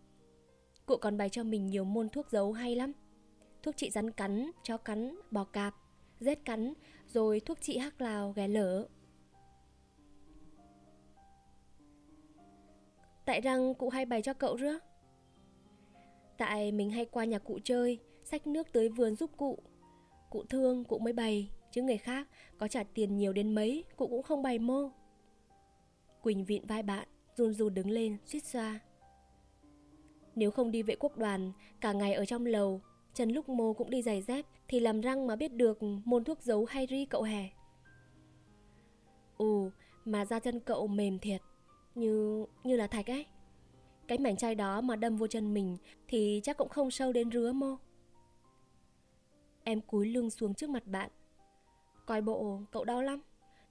Cụ 0.86 0.98
còn 0.98 1.18
bày 1.18 1.30
cho 1.30 1.44
mình 1.44 1.68
nhiều 1.68 1.84
môn 1.84 2.10
thuốc 2.10 2.32
giấu 2.32 2.52
hay 2.52 2.76
lắm. 2.76 2.94
Thuốc 3.70 3.78
trị 3.78 3.90
rắn 3.90 4.12
cắn, 4.12 4.52
chó 4.64 4.78
cắn, 4.78 5.16
bò 5.32 5.44
cạp, 5.44 5.76
rết 6.20 6.46
cắn, 6.46 6.74
rồi 7.08 7.40
thuốc 7.40 7.62
trị 7.62 7.78
hắc 7.78 8.02
lào, 8.02 8.32
ghé 8.32 8.48
lở. 8.48 8.88
Tại 13.26 13.42
răng 13.42 13.74
cụ 13.74 13.90
hay 13.90 14.06
bày 14.06 14.22
cho 14.22 14.34
cậu 14.34 14.56
rước. 14.56 14.84
Tại 16.38 16.72
mình 16.72 16.92
hay 16.92 17.06
qua 17.06 17.26
nhà 17.26 17.40
cụ 17.40 17.60
chơi, 17.64 18.00
xách 18.24 18.48
nước 18.48 18.68
tới 18.74 18.90
vườn 18.90 19.16
giúp 19.16 19.32
cụ. 19.38 19.60
Cụ 20.30 20.44
thương, 20.44 20.84
cụ 20.84 21.00
mới 21.00 21.14
bày, 21.14 21.50
chứ 21.72 21.84
người 21.84 21.98
khác 21.98 22.28
có 22.58 22.68
trả 22.68 22.84
tiền 22.84 23.18
nhiều 23.18 23.34
đến 23.34 23.56
mấy, 23.56 23.84
cụ 23.96 24.08
cũng 24.08 24.24
không 24.24 24.44
bày 24.44 24.60
mô. 24.60 24.92
Quỳnh 26.22 26.46
vịn 26.46 26.66
vai 26.66 26.84
bạn, 26.84 27.08
run 27.36 27.54
run 27.54 27.74
đứng 27.74 27.90
lên, 27.90 28.18
suýt 28.26 28.44
xoa. 28.44 28.80
Nếu 30.36 30.52
không 30.52 30.72
đi 30.72 30.84
vệ 30.84 30.96
quốc 30.96 31.18
đoàn, 31.18 31.52
cả 31.82 31.94
ngày 31.94 32.14
ở 32.14 32.26
trong 32.26 32.46
lầu, 32.46 32.82
chân 33.20 33.30
lúc 33.30 33.50
mô 33.50 33.74
cũng 33.74 33.90
đi 33.90 34.02
giày 34.02 34.22
dép, 34.22 34.46
thì 34.68 34.80
làm 34.80 35.02
răng 35.02 35.28
mà 35.28 35.36
biết 35.36 35.54
được 35.54 35.80
môn 36.06 36.24
thuốc 36.24 36.42
giấu 36.42 36.66
hay 36.66 36.88
ri 36.90 37.06
cậu 37.06 37.24
hè. 37.24 37.50
ừ 39.38 39.70
mà 40.06 40.26
da 40.26 40.40
chân 40.40 40.60
cậu 40.60 40.88
mềm 40.88 41.20
thiệt, 41.20 41.42
như 41.96 42.46
như 42.64 42.76
là 42.76 42.88
thạch 42.88 43.10
ấy. 43.10 43.26
Cái 44.08 44.18
mảnh 44.18 44.38
chai 44.38 44.56
đó 44.56 44.82
mà 44.82 44.96
đâm 44.96 45.18
vô 45.18 45.28
chân 45.28 45.54
mình 45.54 45.78
thì 46.08 46.42
chắc 46.44 46.58
cũng 46.58 46.70
không 46.70 46.92
sâu 46.92 47.14
đến 47.14 47.32
rứa 47.32 47.52
mô. 47.52 47.76
Em 49.64 49.82
cúi 49.82 50.08
lưng 50.08 50.30
xuống 50.30 50.54
trước 50.54 50.70
mặt 50.70 50.88
bạn 50.88 51.10
Coi 52.06 52.22
bộ 52.22 52.62
cậu 52.72 52.84
đau 52.86 53.02
lắm 53.02 53.22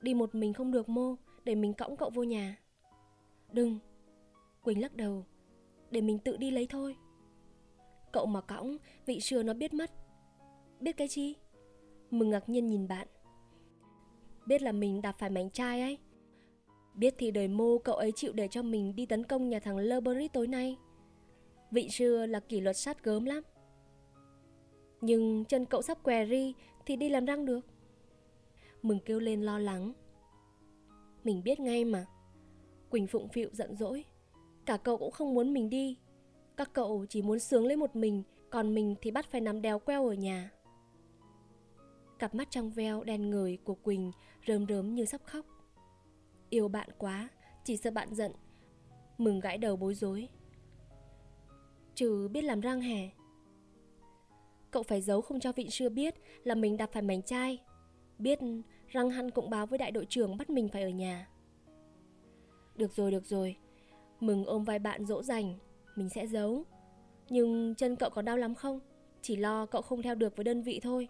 Đi 0.00 0.14
một 0.14 0.34
mình 0.34 0.52
không 0.52 0.72
được 0.72 0.88
mô 0.88 1.14
Để 1.44 1.54
mình 1.54 1.74
cõng 1.74 1.96
cậu 1.96 2.10
vô 2.10 2.22
nhà 2.22 2.56
Đừng 3.52 3.78
Quỳnh 4.62 4.82
lắc 4.82 4.96
đầu 4.96 5.24
Để 5.90 6.00
mình 6.00 6.18
tự 6.18 6.36
đi 6.36 6.50
lấy 6.50 6.66
thôi 6.66 6.96
Cậu 8.12 8.26
mà 8.26 8.40
cõng, 8.40 8.76
Vị 9.06 9.20
sưa 9.20 9.42
nó 9.42 9.54
biết 9.54 9.74
mất 9.74 9.90
Biết 10.80 10.96
cái 10.96 11.08
chi 11.08 11.36
Mừng 12.10 12.30
ngạc 12.30 12.48
nhiên 12.48 12.66
nhìn 12.66 12.88
bạn 12.88 13.08
Biết 14.46 14.62
là 14.62 14.72
mình 14.72 15.02
đạp 15.02 15.12
phải 15.18 15.30
mảnh 15.30 15.50
chai 15.50 15.80
ấy 15.80 15.98
Biết 16.94 17.14
thì 17.18 17.30
đời 17.30 17.48
mô 17.48 17.78
cậu 17.78 17.94
ấy 17.94 18.12
chịu 18.12 18.32
để 18.32 18.48
cho 18.48 18.62
mình 18.62 18.96
đi 18.96 19.06
tấn 19.06 19.24
công 19.24 19.48
nhà 19.48 19.60
thằng 19.60 19.76
Leberit 19.76 20.32
tối 20.32 20.46
nay 20.46 20.76
Vị 21.70 21.88
sưa 21.88 22.26
là 22.26 22.40
kỷ 22.40 22.60
luật 22.60 22.76
sát 22.76 23.04
gớm 23.04 23.24
lắm 23.24 23.42
nhưng 25.00 25.44
chân 25.44 25.64
cậu 25.64 25.82
sắp 25.82 26.02
què 26.02 26.26
ri 26.26 26.54
thì 26.86 26.96
đi 26.96 27.08
làm 27.08 27.24
răng 27.24 27.44
được. 27.44 27.66
Mừng 28.82 28.98
kêu 29.04 29.20
lên 29.20 29.42
lo 29.42 29.58
lắng. 29.58 29.92
Mình 31.24 31.42
biết 31.44 31.60
ngay 31.60 31.84
mà. 31.84 32.06
Quỳnh 32.90 33.06
phụng 33.06 33.28
phịu 33.28 33.48
giận 33.52 33.76
dỗi. 33.76 34.04
Cả 34.66 34.76
cậu 34.76 34.98
cũng 34.98 35.10
không 35.10 35.34
muốn 35.34 35.52
mình 35.52 35.70
đi. 35.70 35.98
Các 36.58 36.70
cậu 36.72 37.06
chỉ 37.08 37.22
muốn 37.22 37.38
sướng 37.38 37.66
lấy 37.66 37.76
một 37.76 37.96
mình, 37.96 38.22
còn 38.50 38.74
mình 38.74 38.94
thì 39.00 39.10
bắt 39.10 39.26
phải 39.30 39.40
nằm 39.40 39.62
đèo 39.62 39.78
queo 39.78 40.06
ở 40.06 40.12
nhà. 40.12 40.50
Cặp 42.18 42.34
mắt 42.34 42.50
trong 42.50 42.70
veo 42.70 43.04
đen 43.04 43.30
người 43.30 43.58
của 43.64 43.74
Quỳnh 43.74 44.12
rơm 44.46 44.66
rớm 44.66 44.94
như 44.94 45.04
sắp 45.04 45.20
khóc. 45.24 45.46
Yêu 46.50 46.68
bạn 46.68 46.88
quá, 46.98 47.28
chỉ 47.64 47.76
sợ 47.76 47.90
bạn 47.90 48.14
giận. 48.14 48.32
Mừng 49.18 49.40
gãi 49.40 49.58
đầu 49.58 49.76
bối 49.76 49.94
rối. 49.94 50.28
Trừ 51.94 52.28
biết 52.28 52.42
làm 52.42 52.60
răng 52.60 52.80
hè. 52.80 53.10
Cậu 54.70 54.82
phải 54.82 55.00
giấu 55.00 55.20
không 55.20 55.40
cho 55.40 55.52
vị 55.52 55.70
xưa 55.70 55.88
biết 55.88 56.14
là 56.44 56.54
mình 56.54 56.76
đạp 56.76 56.90
phải 56.92 57.02
mảnh 57.02 57.22
chai 57.22 57.58
Biết 58.18 58.38
răng 58.88 59.10
hăn 59.10 59.30
cũng 59.30 59.50
báo 59.50 59.66
với 59.66 59.78
đại 59.78 59.90
đội 59.90 60.06
trưởng 60.06 60.36
bắt 60.36 60.50
mình 60.50 60.68
phải 60.68 60.82
ở 60.82 60.88
nhà 60.88 61.28
Được 62.76 62.92
rồi, 62.92 63.10
được 63.10 63.26
rồi. 63.26 63.56
Mừng 64.20 64.44
ôm 64.44 64.64
vai 64.64 64.78
bạn 64.78 65.06
dỗ 65.06 65.22
dành, 65.22 65.58
mình 65.98 66.08
sẽ 66.08 66.26
giấu. 66.26 66.64
Nhưng 67.28 67.74
chân 67.74 67.96
cậu 67.96 68.10
có 68.10 68.22
đau 68.22 68.36
lắm 68.36 68.54
không? 68.54 68.80
Chỉ 69.22 69.36
lo 69.36 69.66
cậu 69.66 69.82
không 69.82 70.02
theo 70.02 70.14
được 70.14 70.36
với 70.36 70.44
đơn 70.44 70.62
vị 70.62 70.80
thôi. 70.82 71.08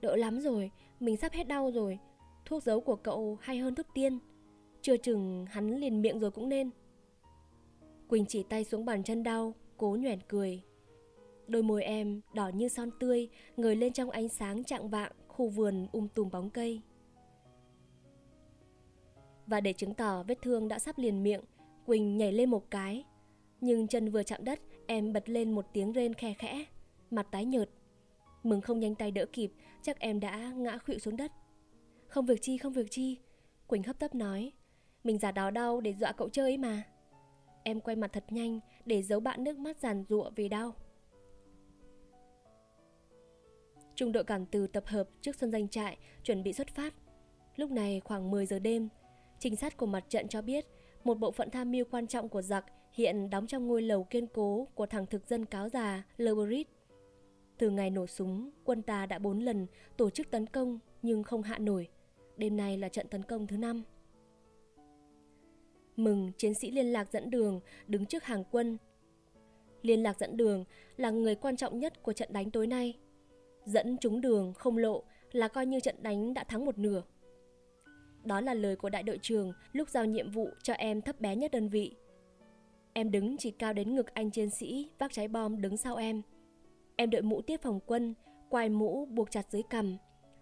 Đỡ 0.00 0.16
lắm 0.16 0.40
rồi, 0.40 0.70
mình 1.00 1.16
sắp 1.16 1.32
hết 1.32 1.48
đau 1.48 1.70
rồi. 1.70 1.98
Thuốc 2.44 2.62
giấu 2.62 2.80
của 2.80 2.96
cậu 2.96 3.38
hay 3.40 3.58
hơn 3.58 3.74
thuốc 3.74 3.86
tiên. 3.94 4.18
Chưa 4.82 4.96
chừng 4.96 5.46
hắn 5.46 5.76
liền 5.76 6.02
miệng 6.02 6.18
rồi 6.18 6.30
cũng 6.30 6.48
nên. 6.48 6.70
Quỳnh 8.08 8.26
chỉ 8.26 8.42
tay 8.42 8.64
xuống 8.64 8.84
bàn 8.84 9.02
chân 9.02 9.22
đau, 9.22 9.54
cố 9.76 9.96
nhoẻn 10.00 10.18
cười. 10.28 10.62
Đôi 11.46 11.62
môi 11.62 11.84
em 11.84 12.20
đỏ 12.34 12.48
như 12.48 12.68
son 12.68 12.90
tươi, 13.00 13.28
ngời 13.56 13.76
lên 13.76 13.92
trong 13.92 14.10
ánh 14.10 14.28
sáng 14.28 14.64
trạng 14.64 14.88
vạng 14.88 15.12
khu 15.28 15.48
vườn 15.48 15.86
um 15.92 16.08
tùm 16.08 16.30
bóng 16.30 16.50
cây. 16.50 16.80
Và 19.46 19.60
để 19.60 19.72
chứng 19.72 19.94
tỏ 19.94 20.22
vết 20.22 20.38
thương 20.42 20.68
đã 20.68 20.78
sắp 20.78 20.98
liền 20.98 21.22
miệng, 21.22 21.40
Quỳnh 21.86 22.16
nhảy 22.16 22.32
lên 22.32 22.50
một 22.50 22.70
cái. 22.70 23.04
Nhưng 23.60 23.88
chân 23.88 24.10
vừa 24.10 24.22
chạm 24.22 24.44
đất, 24.44 24.60
em 24.86 25.12
bật 25.12 25.28
lên 25.28 25.52
một 25.52 25.66
tiếng 25.72 25.92
rên 25.92 26.14
khe 26.14 26.34
khẽ, 26.34 26.64
mặt 27.10 27.26
tái 27.30 27.44
nhợt. 27.44 27.70
Mừng 28.42 28.60
không 28.60 28.80
nhanh 28.80 28.94
tay 28.94 29.10
đỡ 29.10 29.26
kịp, 29.26 29.52
chắc 29.82 29.98
em 29.98 30.20
đã 30.20 30.52
ngã 30.56 30.78
khuỵu 30.78 30.98
xuống 30.98 31.16
đất. 31.16 31.32
Không 32.08 32.26
việc 32.26 32.42
chi, 32.42 32.58
không 32.58 32.72
việc 32.72 32.86
chi, 32.90 33.18
Quỳnh 33.66 33.82
hấp 33.82 33.98
tấp 33.98 34.14
nói. 34.14 34.52
Mình 35.04 35.18
giả 35.18 35.32
đó 35.32 35.50
đau 35.50 35.80
để 35.80 35.94
dọa 36.00 36.12
cậu 36.12 36.28
chơi 36.28 36.50
ấy 36.50 36.58
mà. 36.58 36.82
Em 37.62 37.80
quay 37.80 37.96
mặt 37.96 38.10
thật 38.12 38.24
nhanh 38.30 38.60
để 38.84 39.02
giấu 39.02 39.20
bạn 39.20 39.44
nước 39.44 39.58
mắt 39.58 39.78
giàn 39.78 40.04
rụa 40.08 40.30
vì 40.36 40.48
đau. 40.48 40.74
Trung 43.94 44.12
đội 44.12 44.24
cảm 44.24 44.46
từ 44.46 44.66
tập 44.66 44.86
hợp 44.86 45.08
trước 45.20 45.36
sân 45.36 45.50
danh 45.50 45.68
trại 45.68 45.98
chuẩn 46.22 46.42
bị 46.42 46.52
xuất 46.52 46.68
phát. 46.68 46.94
Lúc 47.56 47.70
này 47.70 48.00
khoảng 48.00 48.30
10 48.30 48.46
giờ 48.46 48.58
đêm, 48.58 48.88
trinh 49.38 49.56
sát 49.56 49.76
của 49.76 49.86
mặt 49.86 50.04
trận 50.08 50.28
cho 50.28 50.42
biết 50.42 50.66
một 51.04 51.18
bộ 51.18 51.30
phận 51.30 51.50
tham 51.50 51.70
mưu 51.70 51.84
quan 51.90 52.06
trọng 52.06 52.28
của 52.28 52.42
giặc 52.42 52.64
hiện 52.96 53.30
đóng 53.30 53.46
trong 53.46 53.66
ngôi 53.66 53.82
lầu 53.82 54.04
kiên 54.04 54.26
cố 54.26 54.68
của 54.74 54.86
thằng 54.86 55.06
thực 55.06 55.28
dân 55.28 55.44
cáo 55.44 55.68
già 55.68 56.02
Leberit. 56.16 56.68
Từ 57.58 57.70
ngày 57.70 57.90
nổ 57.90 58.06
súng, 58.06 58.50
quân 58.64 58.82
ta 58.82 59.06
đã 59.06 59.18
bốn 59.18 59.40
lần 59.40 59.66
tổ 59.96 60.10
chức 60.10 60.30
tấn 60.30 60.46
công 60.46 60.78
nhưng 61.02 61.22
không 61.22 61.42
hạ 61.42 61.58
nổi. 61.58 61.88
Đêm 62.36 62.56
nay 62.56 62.78
là 62.78 62.88
trận 62.88 63.08
tấn 63.08 63.22
công 63.22 63.46
thứ 63.46 63.56
năm. 63.56 63.82
Mừng 65.96 66.32
chiến 66.38 66.52
sĩ 66.62 66.70
liên 66.70 66.92
lạc 66.92 67.12
dẫn 67.12 67.30
đường 67.30 67.60
đứng 67.86 68.06
trước 68.06 68.24
hàng 68.24 68.44
quân. 68.50 68.78
Liên 69.82 70.02
lạc 70.02 70.18
dẫn 70.18 70.36
đường 70.36 70.64
là 70.96 71.10
người 71.10 71.34
quan 71.34 71.56
trọng 71.56 71.78
nhất 71.78 72.02
của 72.02 72.12
trận 72.12 72.32
đánh 72.32 72.50
tối 72.50 72.66
nay. 72.66 72.98
Dẫn 73.64 73.96
chúng 74.00 74.20
đường 74.20 74.52
không 74.54 74.78
lộ 74.78 75.02
là 75.32 75.48
coi 75.48 75.66
như 75.66 75.80
trận 75.80 76.02
đánh 76.02 76.34
đã 76.34 76.44
thắng 76.44 76.64
một 76.64 76.78
nửa. 76.78 77.02
Đó 78.24 78.40
là 78.40 78.54
lời 78.54 78.76
của 78.76 78.88
đại 78.88 79.02
đội 79.02 79.18
trưởng 79.22 79.52
lúc 79.72 79.88
giao 79.88 80.04
nhiệm 80.04 80.30
vụ 80.30 80.48
cho 80.62 80.72
em 80.72 81.02
thấp 81.02 81.20
bé 81.20 81.36
nhất 81.36 81.50
đơn 81.50 81.68
vị. 81.68 81.96
Em 82.96 83.10
đứng 83.10 83.36
chỉ 83.36 83.50
cao 83.50 83.72
đến 83.72 83.94
ngực 83.94 84.14
anh 84.14 84.30
chiến 84.30 84.50
sĩ 84.50 84.90
vác 84.98 85.12
trái 85.12 85.28
bom 85.28 85.60
đứng 85.60 85.76
sau 85.76 85.96
em. 85.96 86.22
Em 86.96 87.10
đội 87.10 87.22
mũ 87.22 87.42
tiếp 87.42 87.60
phòng 87.62 87.80
quân, 87.86 88.14
quai 88.48 88.68
mũ 88.68 89.06
buộc 89.06 89.30
chặt 89.30 89.46
dưới 89.50 89.62
cằm, 89.62 89.96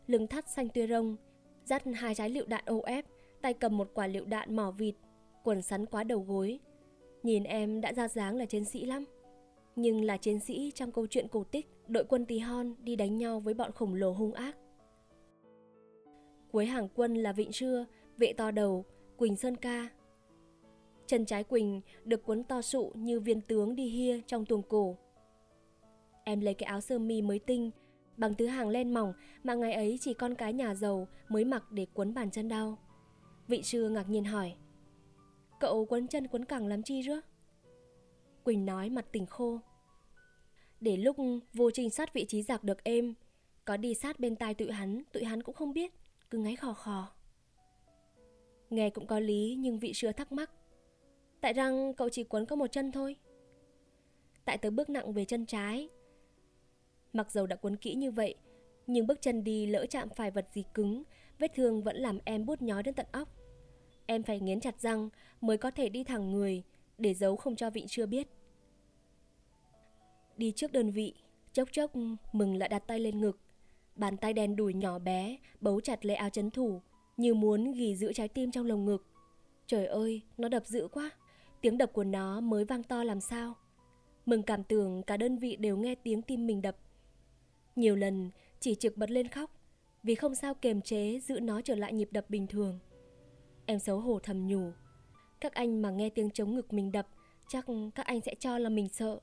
lưng 0.07 0.27
thắt 0.27 0.49
xanh 0.49 0.69
tươi 0.69 0.87
rông, 0.87 1.17
dắt 1.65 1.83
hai 1.95 2.15
trái 2.15 2.31
lựu 2.31 2.47
đạn 2.47 2.65
OF, 2.67 3.03
tay 3.43 3.55
cầm 3.55 3.77
một 3.77 3.91
quả 3.95 4.07
lựu 4.07 4.25
đạn 4.25 4.57
mỏ 4.57 4.71
vịt, 4.71 4.95
quần 5.43 5.63
sắn 5.63 5.87
quá 5.87 6.05
đầu 6.05 6.21
gối. 6.29 6.59
Nhìn 7.23 7.45
em 7.45 7.81
đã 7.81 7.93
ra 7.93 8.09
dáng 8.09 8.37
là 8.37 8.47
chiến 8.47 8.65
sĩ 8.65 8.85
lắm. 8.85 9.05
Nhưng 9.77 10.05
là 10.05 10.17
chiến 10.17 10.41
sĩ 10.41 10.73
trong 10.75 10.93
câu 10.93 11.07
chuyện 11.07 11.29
cổ 11.29 11.45
tích 11.45 11.67
đội 11.89 12.05
quân 12.05 12.27
tí 12.27 12.39
hon 12.39 12.75
đi 12.79 12.97
đánh 12.97 13.17
nhau 13.17 13.41
với 13.41 13.55
bọn 13.55 13.73
khổng 13.73 13.95
lồ 13.95 14.13
hung 14.13 14.33
ác. 14.33 14.57
Cuối 16.53 16.67
hàng 16.67 16.89
quân 16.95 17.15
là 17.15 17.33
Vịnh 17.33 17.53
Trưa, 17.53 17.87
vệ 18.17 18.33
to 18.33 18.51
đầu, 18.51 18.85
Quỳnh 19.17 19.37
Sơn 19.37 19.57
Ca. 19.57 19.89
Chân 21.07 21.27
trái 21.27 21.45
Quỳnh 21.45 21.81
được 22.05 22.25
cuốn 22.25 22.45
to 22.45 22.63
sụ 22.63 22.93
như 22.95 23.21
viên 23.21 23.41
tướng 23.41 23.77
đi 23.77 23.89
hia 23.89 24.21
trong 24.27 24.47
tuồng 24.47 24.63
cổ. 24.63 24.97
Em 26.25 26.41
lấy 26.41 26.55
cái 26.55 26.67
áo 26.67 26.81
sơ 26.81 26.99
mi 26.99 27.23
mới 27.23 27.39
tinh, 27.39 27.71
bằng 28.17 28.35
thứ 28.35 28.47
hàng 28.47 28.69
len 28.69 28.95
mỏng 28.95 29.13
mà 29.45 29.55
ngày 29.55 29.73
ấy 29.73 29.99
chỉ 30.01 30.15
con 30.15 30.35
cái 30.35 30.53
nhà 30.53 30.75
giàu 30.75 31.09
mới 31.29 31.45
mặc 31.45 31.73
để 31.73 31.87
quấn 31.95 32.15
bàn 32.15 32.31
chân 32.31 32.49
đau. 32.49 32.79
Vị 33.49 33.63
sư 33.63 33.89
ngạc 33.89 34.09
nhiên 34.09 34.25
hỏi, 34.25 34.55
cậu 35.61 35.87
quấn 35.87 36.09
chân 36.09 36.27
quấn 36.27 36.45
cẳng 36.45 36.67
làm 36.67 36.83
chi 36.83 37.03
rứa? 37.03 37.21
Quỳnh 38.45 38.67
nói 38.67 38.91
mặt 38.91 39.07
tỉnh 39.13 39.27
khô. 39.27 39.61
Để 40.81 40.97
lúc 40.97 41.17
vô 41.53 41.71
trinh 41.71 41.91
sát 41.91 42.15
vị 42.15 42.25
trí 42.29 42.43
giặc 42.43 42.65
được 42.65 42.85
êm, 42.85 43.15
có 43.65 43.77
đi 43.77 43.95
sát 43.95 44.21
bên 44.21 44.37
tai 44.37 44.55
tụi 44.55 44.73
hắn, 44.73 45.03
tụi 45.13 45.25
hắn 45.25 45.43
cũng 45.43 45.55
không 45.55 45.73
biết 45.73 45.93
cứ 46.31 46.39
ngáy 46.39 46.57
khò 46.57 46.73
khò. 46.73 47.13
Nghe 48.71 48.91
cũng 48.91 49.07
có 49.07 49.19
lý 49.21 49.57
nhưng 49.59 49.79
vị 49.79 49.93
sữa 49.93 50.13
thắc 50.13 50.33
mắc. 50.33 50.51
Tại 51.45 51.53
rằng 51.53 51.95
cậu 51.95 52.09
chỉ 52.09 52.25
quấn 52.25 52.47
có 52.47 52.57
một 52.57 52.67
chân 52.67 52.93
thôi. 52.93 53.17
Tại 54.45 54.59
tớ 54.59 54.71
bước 54.71 54.91
nặng 54.91 55.13
về 55.13 55.25
chân 55.25 55.47
trái. 55.47 55.89
Mặc 57.13 57.31
dầu 57.31 57.47
đã 57.47 57.57
quấn 57.57 57.77
kỹ 57.77 57.95
như 57.95 58.11
vậy, 58.11 58.35
nhưng 58.87 59.07
bước 59.07 59.21
chân 59.21 59.45
đi 59.45 59.67
lỡ 59.67 59.87
chạm 59.87 60.09
phải 60.09 60.31
vật 60.31 60.47
gì 60.53 60.65
cứng, 60.75 61.03
vết 61.39 61.55
thương 61.55 61.83
vẫn 61.83 61.97
làm 61.97 62.19
em 62.25 62.47
bút 62.47 62.63
nhói 62.63 62.83
đến 62.83 62.95
tận 62.95 63.07
óc. 63.13 63.29
Em 64.07 64.23
phải 64.23 64.41
nghiến 64.41 64.61
chặt 64.61 64.81
răng 64.81 65.09
mới 65.41 65.59
có 65.59 65.71
thể 65.71 65.89
đi 65.89 66.05
thẳng 66.05 66.33
người, 66.33 66.63
để 66.99 67.15
giấu 67.15 67.37
không 67.37 67.57
cho 67.57 67.71
vị 67.71 67.85
chưa 67.89 68.07
biết. 68.07 68.29
Đi 70.37 70.53
trước 70.57 70.73
đơn 70.73 70.91
vị, 70.91 71.15
chốc 71.53 71.69
chốc 71.73 71.91
mừng 72.33 72.57
lại 72.57 72.69
đặt 72.69 72.87
tay 72.87 73.01
lên 73.01 73.21
ngực, 73.21 73.39
Bàn 73.97 74.17
tay 74.17 74.33
đen 74.33 74.57
đùi 74.57 74.75
nhỏ 74.75 74.99
bé 74.99 75.39
bấu 75.61 75.81
chặt 75.81 76.05
lấy 76.05 76.17
áo 76.17 76.31
chấn 76.31 76.51
thủ, 76.51 76.83
như 77.17 77.35
muốn 77.35 77.73
ghi 77.73 77.97
giữ 77.97 78.13
trái 78.13 78.29
tim 78.29 78.51
trong 78.51 78.67
lồng 78.67 78.85
ngực. 78.85 79.07
Trời 79.67 79.87
ơi, 79.87 80.23
nó 80.39 80.49
đập 80.49 80.67
dữ 80.67 80.89
quá. 80.93 81.11
Tiếng 81.65 81.79
đập 81.79 81.93
của 81.93 82.05
nó 82.05 82.41
mới 82.41 82.65
vang 82.65 82.83
to 82.83 83.05
làm 83.05 83.21
sao. 83.21 83.57
Mừng 84.27 84.43
cảm 84.43 84.65
tưởng 84.65 85.03
cả 85.03 85.17
đơn 85.17 85.39
vị 85.39 85.57
đều 85.57 85.77
nghe 85.77 85.95
tiếng 85.95 86.23
tim 86.23 86.47
mình 86.47 86.63
đập. 86.63 86.77
Nhiều 87.77 87.97
lần 87.97 88.31
chỉ 88.61 88.75
trực 88.75 88.97
bật 88.97 89.11
lên 89.11 89.29
khóc 89.29 89.51
vì 90.03 90.15
không 90.15 90.35
sao 90.35 90.55
kềm 90.55 90.81
chế 90.81 91.21
giữ 91.21 91.41
nó 91.41 91.61
trở 91.61 91.75
lại 91.75 91.93
nhịp 91.93 92.09
đập 92.11 92.25
bình 92.29 92.47
thường. 92.47 92.79
Em 93.67 93.79
xấu 93.79 94.01
hổ 94.01 94.19
thầm 94.19 94.47
nhủ. 94.47 94.71
Các 95.41 95.53
anh 95.55 95.83
mà 95.83 95.91
nghe 95.91 96.11
tiếng 96.11 96.31
chống 96.31 96.55
ngực 96.55 96.73
mình 96.73 96.93
đập, 96.93 97.07
chắc 97.49 97.67
các 97.95 98.07
anh 98.07 98.21
sẽ 98.21 98.35
cho 98.35 98.59
là 98.59 98.69
mình 98.69 98.89
sợ. 98.89 99.19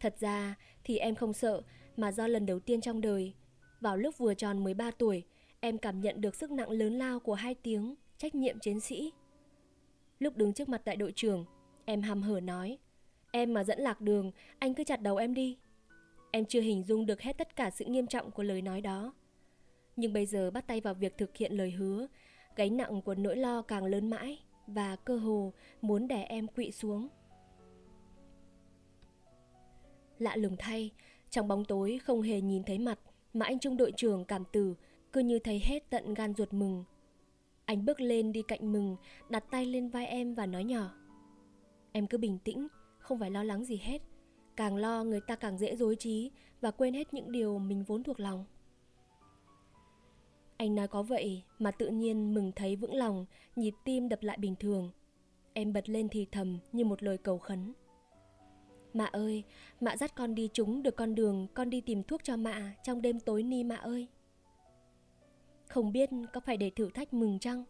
Thật 0.00 0.14
ra 0.20 0.54
thì 0.84 0.98
em 0.98 1.14
không 1.14 1.32
sợ 1.32 1.62
mà 1.96 2.12
do 2.12 2.26
lần 2.26 2.46
đầu 2.46 2.60
tiên 2.60 2.80
trong 2.80 3.00
đời 3.00 3.34
vào 3.80 3.96
lúc 3.96 4.18
vừa 4.18 4.34
tròn 4.34 4.64
13 4.64 4.90
tuổi, 4.90 5.24
em 5.60 5.78
cảm 5.78 6.00
nhận 6.00 6.20
được 6.20 6.34
sức 6.34 6.50
nặng 6.50 6.70
lớn 6.70 6.98
lao 6.98 7.20
của 7.20 7.34
hai 7.34 7.54
tiếng 7.54 7.94
trách 8.18 8.34
nhiệm 8.34 8.58
chiến 8.58 8.80
sĩ. 8.80 9.12
Lúc 10.20 10.36
đứng 10.36 10.52
trước 10.52 10.68
mặt 10.68 10.84
đại 10.84 10.96
đội 10.96 11.12
trưởng, 11.12 11.44
em 11.84 12.02
hăm 12.02 12.22
hở 12.22 12.40
nói, 12.40 12.78
em 13.30 13.54
mà 13.54 13.64
dẫn 13.64 13.78
lạc 13.78 14.00
đường, 14.00 14.32
anh 14.58 14.74
cứ 14.74 14.84
chặt 14.84 15.02
đầu 15.02 15.16
em 15.16 15.34
đi. 15.34 15.58
Em 16.30 16.44
chưa 16.44 16.60
hình 16.60 16.82
dung 16.82 17.06
được 17.06 17.20
hết 17.20 17.38
tất 17.38 17.56
cả 17.56 17.70
sự 17.70 17.84
nghiêm 17.84 18.06
trọng 18.06 18.30
của 18.30 18.42
lời 18.42 18.62
nói 18.62 18.80
đó. 18.80 19.14
Nhưng 19.96 20.12
bây 20.12 20.26
giờ 20.26 20.50
bắt 20.50 20.66
tay 20.66 20.80
vào 20.80 20.94
việc 20.94 21.18
thực 21.18 21.36
hiện 21.36 21.52
lời 21.52 21.70
hứa, 21.70 22.06
gánh 22.56 22.76
nặng 22.76 23.02
của 23.02 23.14
nỗi 23.14 23.36
lo 23.36 23.62
càng 23.62 23.84
lớn 23.84 24.10
mãi 24.10 24.38
và 24.66 24.96
cơ 24.96 25.16
hồ 25.16 25.52
muốn 25.82 26.08
đè 26.08 26.22
em 26.22 26.46
quỵ 26.46 26.70
xuống. 26.70 27.08
Lạ 30.18 30.36
lùng 30.36 30.56
thay, 30.58 30.90
trong 31.30 31.48
bóng 31.48 31.64
tối 31.64 32.00
không 32.04 32.22
hề 32.22 32.40
nhìn 32.40 32.64
thấy 32.64 32.78
mặt, 32.78 32.98
mà 33.34 33.46
anh 33.46 33.58
trung 33.58 33.76
đội 33.76 33.92
trưởng 33.96 34.24
cảm 34.24 34.44
tử 34.52 34.74
cứ 35.12 35.20
như 35.20 35.38
thấy 35.38 35.60
hết 35.64 35.90
tận 35.90 36.14
gan 36.14 36.34
ruột 36.34 36.52
mừng. 36.52 36.84
Anh 37.70 37.84
bước 37.84 38.00
lên 38.00 38.32
đi 38.32 38.42
cạnh 38.42 38.72
mừng, 38.72 38.96
đặt 39.28 39.44
tay 39.50 39.66
lên 39.66 39.88
vai 39.88 40.06
em 40.06 40.34
và 40.34 40.46
nói 40.46 40.64
nhỏ. 40.64 40.94
Em 41.92 42.06
cứ 42.06 42.18
bình 42.18 42.38
tĩnh, 42.44 42.68
không 42.98 43.18
phải 43.18 43.30
lo 43.30 43.42
lắng 43.42 43.64
gì 43.64 43.76
hết. 43.76 44.02
Càng 44.56 44.76
lo 44.76 45.04
người 45.04 45.20
ta 45.20 45.36
càng 45.36 45.58
dễ 45.58 45.76
dối 45.76 45.96
trí 45.96 46.30
và 46.60 46.70
quên 46.70 46.94
hết 46.94 47.14
những 47.14 47.32
điều 47.32 47.58
mình 47.58 47.84
vốn 47.86 48.02
thuộc 48.02 48.20
lòng. 48.20 48.44
Anh 50.56 50.74
nói 50.74 50.88
có 50.88 51.02
vậy 51.02 51.42
mà 51.58 51.70
tự 51.70 51.88
nhiên 51.88 52.34
mừng 52.34 52.52
thấy 52.56 52.76
vững 52.76 52.94
lòng, 52.94 53.26
nhịp 53.56 53.74
tim 53.84 54.08
đập 54.08 54.22
lại 54.22 54.36
bình 54.40 54.54
thường. 54.60 54.90
Em 55.52 55.72
bật 55.72 55.88
lên 55.88 56.08
thì 56.08 56.26
thầm 56.32 56.58
như 56.72 56.84
một 56.84 57.02
lời 57.02 57.18
cầu 57.18 57.38
khấn. 57.38 57.72
Mạ 58.94 59.04
ơi, 59.04 59.44
mạ 59.80 59.96
dắt 59.96 60.14
con 60.14 60.34
đi 60.34 60.48
trúng 60.52 60.82
được 60.82 60.96
con 60.96 61.14
đường 61.14 61.46
con 61.54 61.70
đi 61.70 61.80
tìm 61.80 62.02
thuốc 62.02 62.24
cho 62.24 62.36
mạ 62.36 62.74
trong 62.84 63.02
đêm 63.02 63.20
tối 63.20 63.42
ni 63.42 63.64
mạ 63.64 63.76
ơi. 63.76 64.08
Không 65.70 65.92
biết 65.92 66.10
có 66.32 66.40
phải 66.40 66.56
để 66.56 66.70
thử 66.70 66.90
thách 66.90 67.14
mừng 67.14 67.38
chăng? 67.38 67.64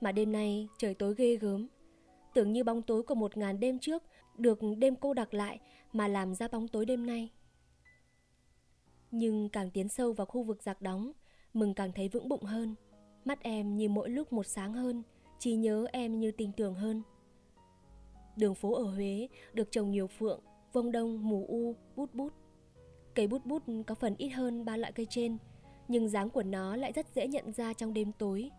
Mà 0.00 0.12
đêm 0.12 0.32
nay 0.32 0.68
trời 0.78 0.94
tối 0.94 1.14
ghê 1.18 1.36
gớm. 1.36 1.66
Tưởng 2.34 2.52
như 2.52 2.64
bóng 2.64 2.82
tối 2.82 3.02
của 3.02 3.14
một 3.14 3.36
ngàn 3.36 3.60
đêm 3.60 3.78
trước 3.78 4.02
được 4.38 4.58
đêm 4.78 4.96
cô 4.96 5.14
đặc 5.14 5.34
lại 5.34 5.60
mà 5.92 6.08
làm 6.08 6.34
ra 6.34 6.48
bóng 6.48 6.68
tối 6.68 6.84
đêm 6.84 7.06
nay. 7.06 7.30
Nhưng 9.10 9.48
càng 9.48 9.70
tiến 9.70 9.88
sâu 9.88 10.12
vào 10.12 10.26
khu 10.26 10.42
vực 10.42 10.62
giặc 10.62 10.82
đóng, 10.82 11.12
mừng 11.54 11.74
càng 11.74 11.92
thấy 11.92 12.08
vững 12.08 12.28
bụng 12.28 12.42
hơn. 12.42 12.74
Mắt 13.24 13.42
em 13.42 13.76
như 13.76 13.88
mỗi 13.88 14.10
lúc 14.10 14.32
một 14.32 14.46
sáng 14.46 14.72
hơn, 14.72 15.02
trí 15.38 15.54
nhớ 15.54 15.86
em 15.92 16.20
như 16.20 16.30
tình 16.30 16.52
tưởng 16.52 16.74
hơn. 16.74 17.02
Đường 18.36 18.54
phố 18.54 18.74
ở 18.74 18.84
Huế 18.84 19.28
được 19.52 19.70
trồng 19.70 19.90
nhiều 19.90 20.06
phượng 20.06 20.40
vông 20.72 20.92
đông, 20.92 21.28
mù 21.28 21.46
u, 21.48 21.74
bút 21.96 22.14
bút. 22.14 22.32
Cây 23.14 23.26
bút 23.26 23.46
bút 23.46 23.62
có 23.86 23.94
phần 23.94 24.14
ít 24.18 24.28
hơn 24.28 24.64
ba 24.64 24.76
loại 24.76 24.92
cây 24.92 25.06
trên, 25.10 25.38
nhưng 25.88 26.08
dáng 26.08 26.30
của 26.30 26.42
nó 26.42 26.76
lại 26.76 26.92
rất 26.92 27.06
dễ 27.14 27.26
nhận 27.26 27.52
ra 27.52 27.72
trong 27.72 27.94
đêm 27.94 28.12
tối. 28.12 28.50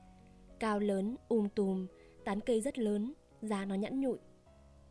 Cao 0.60 0.80
lớn, 0.80 1.16
um 1.30 1.48
tùm 1.56 1.88
tán 2.26 2.40
cây 2.40 2.62
rất 2.62 2.80
lớn, 2.80 3.14
da 3.42 3.66
nó 3.66 3.76
nhẵn 3.76 4.02
nhụi. 4.02 4.18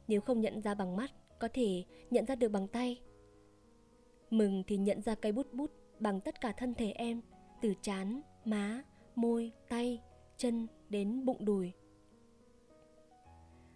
Nếu 0.08 0.20
không 0.20 0.40
nhận 0.40 0.60
ra 0.60 0.74
bằng 0.74 0.96
mắt, 0.96 1.10
có 1.38 1.48
thể 1.52 1.84
nhận 2.10 2.26
ra 2.26 2.34
được 2.34 2.48
bằng 2.48 2.68
tay. 2.68 3.00
Mừng 4.30 4.62
thì 4.66 4.76
nhận 4.76 5.02
ra 5.02 5.14
cây 5.14 5.32
bút 5.32 5.52
bút 5.52 5.70
bằng 6.00 6.20
tất 6.20 6.40
cả 6.40 6.52
thân 6.52 6.74
thể 6.74 6.90
em, 6.90 7.20
từ 7.62 7.74
chán, 7.82 8.20
má, 8.44 8.82
môi, 9.14 9.52
tay, 9.68 10.00
chân 10.36 10.66
đến 10.88 11.24
bụng 11.24 11.44
đùi. 11.44 11.72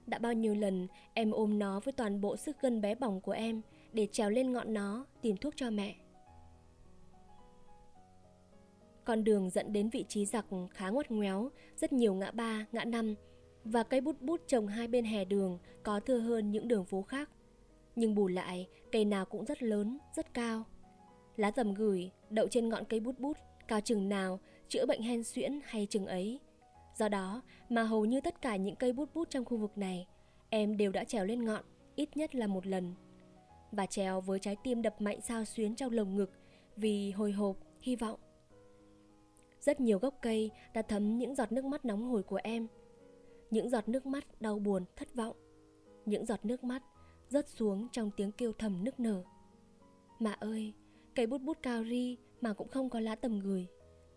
Đã 0.07 0.19
bao 0.19 0.33
nhiêu 0.33 0.55
lần 0.55 0.89
em 1.15 1.31
ôm 1.31 1.59
nó 1.59 1.81
với 1.81 1.93
toàn 1.93 2.21
bộ 2.21 2.37
sức 2.37 2.61
gân 2.61 2.81
bé 2.81 2.95
bỏng 2.95 3.21
của 3.21 3.33
em 3.33 3.63
để 3.93 4.07
trèo 4.07 4.31
lên 4.31 4.53
ngọn 4.53 4.75
nó 4.75 5.07
tìm 5.23 5.37
thuốc 5.37 5.55
cho 5.57 5.71
mẹ. 5.71 5.97
Con 9.05 9.25
đường 9.25 9.51
dẫn 9.51 9.73
đến 9.73 9.89
vị 9.89 10.05
trí 10.09 10.27
giặc 10.27 10.47
khá 10.71 10.89
ngoặt 10.89 11.11
ngoéo, 11.11 11.51
rất 11.77 11.93
nhiều 11.93 12.15
ngã 12.15 12.31
ba, 12.31 12.67
ngã 12.73 12.85
năm 12.85 13.15
và 13.65 13.83
cây 13.83 14.01
bút 14.01 14.21
bút 14.21 14.41
trồng 14.47 14.67
hai 14.67 14.89
bên 14.89 15.05
hè 15.05 15.25
đường 15.25 15.59
có 15.83 16.01
thưa 16.01 16.19
hơn 16.19 16.51
những 16.51 16.69
đường 16.69 16.85
phố 16.85 17.03
khác. 17.03 17.31
Nhưng 17.97 18.15
bù 18.15 18.29
lại, 18.29 18.69
cây 18.93 19.05
nào 19.05 19.25
cũng 19.25 19.45
rất 19.45 19.63
lớn, 19.63 19.99
rất 20.17 20.35
cao. 20.35 20.65
Lá 21.37 21.51
tầm 21.51 21.75
gửi 21.75 22.11
đậu 22.31 22.49
trên 22.49 22.69
ngọn 22.69 22.85
cây 22.85 23.01
bút 23.01 23.19
bút, 23.19 23.37
cao 23.69 23.81
chừng 23.81 24.09
nào, 24.09 24.41
chữa 24.69 24.87
bệnh 24.87 25.03
hen 25.03 25.25
suyễn 25.25 25.61
hay 25.65 25.87
chừng 25.91 26.07
ấy. 26.07 26.41
Do 26.99 27.09
đó 27.09 27.43
mà 27.69 27.83
hầu 27.83 28.05
như 28.05 28.21
tất 28.21 28.43
cả 28.43 28.57
những 28.57 28.77
cây 28.77 28.93
bút 28.93 29.15
bút 29.15 29.31
trong 29.31 29.45
khu 29.45 29.57
vực 29.57 29.79
này, 29.79 30.07
em 30.51 30.77
đều 30.77 30.93
đã 30.93 31.05
trèo 31.05 31.25
lên 31.25 31.45
ngọn 31.45 31.65
ít 31.95 32.17
nhất 32.17 32.35
là 32.35 32.47
một 32.47 32.67
lần. 32.67 32.95
Và 33.73 33.87
trèo 33.87 34.21
với 34.21 34.39
trái 34.39 34.57
tim 34.65 34.83
đập 34.83 35.01
mạnh 35.01 35.21
sao 35.21 35.45
xuyến 35.45 35.75
trong 35.75 35.93
lồng 35.93 36.17
ngực 36.17 36.31
vì 36.77 37.11
hồi 37.11 37.33
hộp, 37.33 37.57
hy 37.81 37.97
vọng. 37.97 38.21
Rất 39.61 39.81
nhiều 39.81 39.99
gốc 39.99 40.19
cây 40.23 40.51
đã 40.75 40.83
thấm 40.83 41.19
những 41.19 41.35
giọt 41.35 41.53
nước 41.53 41.65
mắt 41.65 41.85
nóng 41.85 42.03
hổi 42.03 42.23
của 42.23 42.41
em. 42.43 42.67
Những 43.51 43.71
giọt 43.71 43.89
nước 43.89 44.07
mắt 44.07 44.41
đau 44.41 44.59
buồn, 44.59 44.85
thất 44.97 45.15
vọng. 45.15 45.37
Những 46.07 46.27
giọt 46.27 46.45
nước 46.45 46.65
mắt 46.65 46.83
rớt 47.29 47.49
xuống 47.49 47.89
trong 47.93 48.11
tiếng 48.17 48.33
kêu 48.33 48.53
thầm 48.59 48.85
nức 48.85 49.01
nở. 49.01 49.23
Mà 50.19 50.33
ơi, 50.33 50.73
cây 51.15 51.27
bút 51.27 51.39
bút 51.39 51.59
cao 51.63 51.85
ri 51.85 52.17
mà 52.41 52.53
cũng 52.53 52.69
không 52.69 52.91
có 52.91 53.01
lá 53.01 53.15
tầm 53.15 53.41
gửi. 53.41 53.67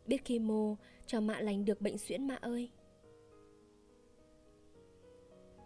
Biết 0.05 0.25
khi 0.25 0.39
mô 0.39 0.75
cho 1.05 1.21
mạ 1.21 1.39
lành 1.39 1.65
được 1.65 1.81
bệnh 1.81 1.97
suyễn 1.97 2.27
mạ 2.27 2.35
ơi. 2.35 2.69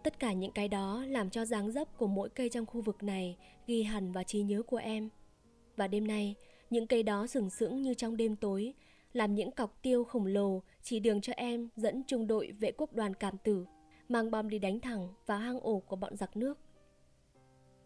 Tất 0.04 0.18
cả 0.18 0.32
những 0.32 0.52
cái 0.52 0.68
đó 0.68 1.04
làm 1.08 1.30
cho 1.30 1.44
dáng 1.44 1.72
dấp 1.72 1.98
của 1.98 2.06
mỗi 2.06 2.28
cây 2.28 2.48
trong 2.48 2.66
khu 2.66 2.80
vực 2.80 3.02
này 3.02 3.36
ghi 3.66 3.82
hẳn 3.82 4.12
vào 4.12 4.24
trí 4.24 4.42
nhớ 4.42 4.62
của 4.62 4.76
em. 4.76 5.08
Và 5.76 5.88
đêm 5.88 6.06
nay, 6.06 6.34
những 6.70 6.86
cây 6.86 7.02
đó 7.02 7.26
sừng 7.26 7.50
sững 7.50 7.82
như 7.82 7.94
trong 7.94 8.16
đêm 8.16 8.36
tối, 8.36 8.74
làm 9.12 9.34
những 9.34 9.50
cọc 9.50 9.82
tiêu 9.82 10.04
khổng 10.04 10.26
lồ 10.26 10.62
chỉ 10.82 11.00
đường 11.00 11.20
cho 11.20 11.32
em 11.36 11.68
dẫn 11.76 12.02
trung 12.06 12.26
đội 12.26 12.52
vệ 12.52 12.72
quốc 12.72 12.92
đoàn 12.92 13.14
cảm 13.14 13.38
tử, 13.38 13.66
mang 14.08 14.30
bom 14.30 14.48
đi 14.48 14.58
đánh 14.58 14.80
thẳng 14.80 15.08
vào 15.26 15.38
hang 15.38 15.60
ổ 15.60 15.78
của 15.78 15.96
bọn 15.96 16.16
giặc 16.16 16.36
nước. 16.36 16.58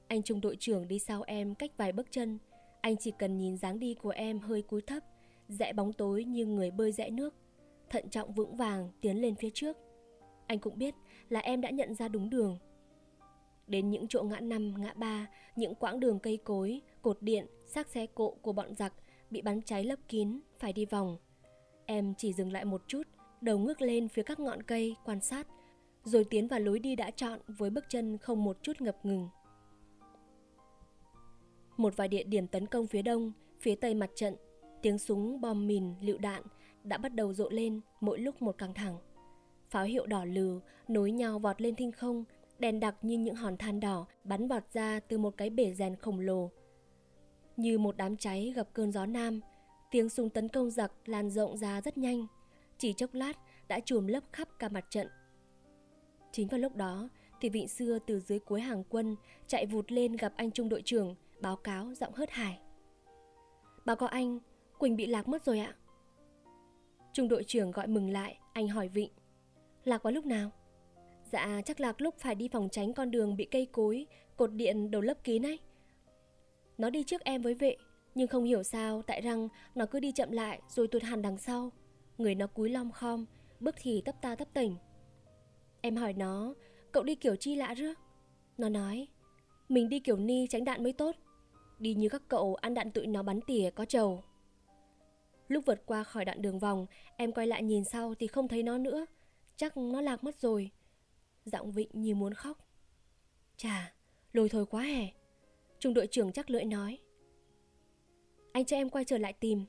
Anh 0.09 0.23
trung 0.23 0.41
đội 0.41 0.57
trưởng 0.61 0.89
đi 0.89 0.99
sau 0.99 1.23
em 1.23 1.55
cách 1.55 1.71
vài 1.77 1.93
bước 1.93 2.07
chân, 2.11 2.39
anh 2.81 2.97
chỉ 2.97 3.13
cần 3.19 3.39
nhìn 3.39 3.57
dáng 3.57 3.79
đi 3.79 3.95
của 3.95 4.11
em 4.11 4.39
hơi 4.39 4.63
cúi 4.63 4.81
thấp, 4.83 5.03
rẽ 5.49 5.73
bóng 5.73 5.93
tối 5.93 6.25
như 6.25 6.47
người 6.47 6.71
bơi 6.71 6.93
rẽ 6.93 7.11
nước, 7.11 7.35
thận 7.91 8.09
trọng 8.11 8.33
vững 8.33 8.57
vàng 8.57 8.91
tiến 9.01 9.23
lên 9.23 9.35
phía 9.35 9.51
trước. 9.55 9.77
Anh 10.47 10.59
cũng 10.59 10.79
biết 10.79 10.95
là 11.29 11.41
em 11.41 11.61
đã 11.61 11.71
nhận 11.71 11.95
ra 11.95 12.09
đúng 12.09 12.31
đường. 12.31 12.59
Đến 13.67 13.91
những 13.91 14.09
chỗ 14.09 14.23
ngã 14.23 14.41
năm, 14.41 14.75
ngã 14.79 14.93
ba, 14.95 15.29
những 15.57 15.75
quãng 15.75 16.01
đường 16.01 16.19
cây 16.19 16.37
cối, 16.37 16.81
cột 17.03 17.23
điện, 17.23 17.47
xác 17.67 17.89
xe 17.89 18.07
cộ 18.07 18.31
của 18.43 18.53
bọn 18.53 18.75
giặc 18.75 18.93
bị 19.33 19.43
bắn 19.43 19.63
cháy 19.63 19.85
lấp 19.85 19.99
kín, 20.09 20.41
phải 20.59 20.73
đi 20.73 20.85
vòng. 20.85 21.17
Em 21.87 22.15
chỉ 22.19 22.33
dừng 22.33 22.53
lại 22.53 22.65
một 22.65 22.83
chút, 22.87 23.03
đầu 23.41 23.59
ngước 23.59 23.83
lên 23.83 24.09
phía 24.09 24.23
các 24.23 24.41
ngọn 24.41 24.63
cây 24.63 24.97
quan 25.05 25.21
sát, 25.21 25.47
rồi 26.05 26.25
tiến 26.25 26.49
vào 26.49 26.61
lối 26.61 26.79
đi 26.79 26.97
đã 26.97 27.11
chọn 27.11 27.41
với 27.47 27.71
bước 27.71 27.85
chân 27.89 28.19
không 28.19 28.45
một 28.45 28.59
chút 28.63 28.81
ngập 28.81 28.97
ngừng. 29.03 29.29
Một 31.77 31.97
vài 31.97 32.09
địa 32.09 32.23
điểm 32.23 32.47
tấn 32.47 32.67
công 32.67 32.87
phía 32.87 33.03
đông, 33.03 33.33
phía 33.61 33.75
tây 33.75 33.95
mặt 33.95 34.11
trận, 34.15 34.37
tiếng 34.83 34.99
súng, 34.99 35.41
bom 35.41 35.67
mìn, 35.67 35.95
lựu 36.01 36.19
đạn 36.19 36.43
đã 36.85 36.99
bắt 36.99 37.15
đầu 37.15 37.33
rộ 37.33 37.49
lên 37.51 37.81
mỗi 38.01 38.19
lúc 38.19 38.43
một 38.43 38.59
căng 38.59 38.75
thẳng. 38.75 38.97
Pháo 39.71 39.85
hiệu 39.85 40.07
đỏ 40.07 40.25
lừ 40.25 40.61
nối 40.89 41.11
nhau 41.11 41.39
vọt 41.39 41.61
lên 41.61 41.75
thinh 41.75 41.93
không, 41.93 42.25
đèn 42.59 42.81
đặc 42.81 42.97
như 43.03 43.19
những 43.19 43.35
hòn 43.35 43.57
than 43.57 43.81
đỏ 43.81 44.07
bắn 44.25 44.49
vọt 44.49 44.63
ra 44.73 45.01
từ 45.09 45.19
một 45.19 45.37
cái 45.37 45.51
bể 45.51 45.75
rèn 45.75 45.97
khổng 45.97 46.21
lồ. 46.21 46.51
Như 47.57 47.79
một 47.79 47.97
đám 47.97 48.17
cháy 48.17 48.53
gặp 48.57 48.69
cơn 48.73 48.93
gió 48.93 49.07
nam, 49.07 49.41
tiếng 49.91 50.09
súng 50.09 50.31
tấn 50.31 50.49
công 50.49 50.71
giặc 50.71 50.93
lan 51.07 51.31
rộng 51.31 51.57
ra 51.57 51.81
rất 51.81 51.99
nhanh, 51.99 52.27
chỉ 52.79 52.93
chốc 52.93 53.15
lát 53.15 53.39
đã 53.69 53.81
trùm 53.81 54.07
lấp 54.07 54.23
khắp 54.33 54.49
cả 54.59 54.69
mặt 54.69 54.85
trận. 54.91 55.09
Chính 56.33 56.49
vào 56.49 56.61
lúc 56.61 56.77
đó, 56.77 57.09
thì 57.41 57.49
Vịnh 57.49 57.69
xưa 57.69 57.99
từ 58.07 58.21
dưới 58.21 58.39
cuối 58.39 58.61
hàng 58.61 58.85
quân 58.89 59.17
chạy 59.47 59.67
vụt 59.67 59.93
lên 59.93 60.17
gặp 60.17 60.33
anh 60.37 60.51
trung 60.51 60.69
đội 60.69 60.83
trưởng, 60.83 61.15
báo 61.41 61.57
cáo 61.57 61.95
giọng 61.95 62.15
hớt 62.15 62.31
hải. 62.31 62.59
Báo 63.85 63.97
cáo 63.97 64.09
anh, 64.09 64.39
Quỳnh 64.79 64.97
bị 64.97 65.07
lạc 65.07 65.29
mất 65.29 65.45
rồi 65.45 65.59
ạ. 65.59 65.75
Trung 67.13 67.29
đội 67.29 67.45
trưởng 67.45 67.71
gọi 67.71 67.87
mừng 67.87 68.11
lại, 68.11 68.39
anh 68.53 68.69
hỏi 68.69 68.89
Vịnh. 68.89 69.11
Lạc 69.85 70.03
vào 70.03 70.13
lúc 70.13 70.27
nào? 70.27 70.51
Dạ 71.33 71.63
chắc 71.65 71.81
lạc 71.81 72.01
lúc 72.01 72.15
phải 72.19 72.35
đi 72.35 72.49
phòng 72.49 72.69
tránh 72.73 72.93
con 72.93 73.11
đường 73.11 73.37
bị 73.37 73.45
cây 73.45 73.67
cối, 73.73 74.07
cột 74.37 74.53
điện 74.53 74.91
đầu 74.91 75.03
lấp 75.03 75.25
kín 75.25 75.47
ấy. 75.47 75.59
Nó 76.83 76.91
đi 76.91 77.05
trước 77.05 77.25
em 77.25 77.43
với 77.43 77.55
vệ, 77.55 77.77
nhưng 78.15 78.29
không 78.29 78.45
hiểu 78.45 78.63
sao 78.63 79.03
tại 79.03 79.21
răng 79.21 79.49
nó 79.75 79.87
cứ 79.87 80.01
đi 80.01 80.13
chậm 80.13 80.31
lại 80.31 80.61
rồi 80.69 80.89
tụt 80.89 81.03
hẳn 81.03 81.23
đằng 81.23 81.39
sau. 81.39 81.73
Người 82.19 82.35
nó 82.35 82.47
cúi 82.47 82.71
lom 82.71 82.91
khom, 82.91 83.25
bước 83.61 83.75
thì 83.79 84.03
tấp 84.05 84.15
ta 84.23 84.35
tấp 84.35 84.49
tỉnh. 84.55 84.77
Em 85.81 85.97
hỏi 85.97 86.13
nó, 86.13 86.55
cậu 86.93 87.03
đi 87.03 87.15
kiểu 87.15 87.37
chi 87.37 87.55
lạ 87.55 87.75
rước? 87.75 87.99
Nó 88.59 88.69
nói, 88.69 89.09
mình 89.69 89.89
đi 89.89 90.01
kiểu 90.01 90.17
ni 90.17 90.47
tránh 90.51 90.65
đạn 90.65 90.83
mới 90.83 90.93
tốt. 90.93 91.17
Đi 91.79 91.95
như 91.95 92.09
các 92.09 92.23
cậu 92.29 92.55
ăn 92.55 92.75
đạn 92.75 92.91
tụi 92.91 93.07
nó 93.07 93.23
bắn 93.23 93.41
tỉa 93.41 93.71
có 93.71 93.85
trầu. 93.85 94.25
Lúc 95.49 95.65
vượt 95.67 95.87
qua 95.87 96.05
khỏi 96.05 96.25
đoạn 96.25 96.43
đường 96.43 96.59
vòng, 96.59 96.87
em 97.17 97.33
quay 97.33 97.47
lại 97.47 97.63
nhìn 97.63 97.85
sau 97.85 98.15
thì 98.15 98.27
không 98.27 98.49
thấy 98.49 98.63
nó 98.63 98.79
nữa. 98.79 99.07
Chắc 99.57 99.77
nó 99.77 100.01
lạc 100.01 100.25
mất 100.25 100.41
rồi. 100.41 100.71
Giọng 101.45 101.73
Vịnh 101.73 101.91
như 101.93 102.15
muốn 102.15 102.35
khóc. 102.35 102.59
Chà, 103.57 103.93
lôi 104.33 104.49
thôi 104.49 104.67
quá 104.67 104.83
hè. 104.83 105.22
Trung 105.83 105.95
đội 105.95 106.07
trưởng 106.07 106.33
chắc 106.33 106.51
lưỡi 106.51 106.65
nói. 106.65 106.99
Anh 108.53 108.65
cho 108.65 108.77
em 108.77 108.91
quay 108.91 109.05
trở 109.05 109.19
lại 109.19 109.33
tìm. 109.33 109.65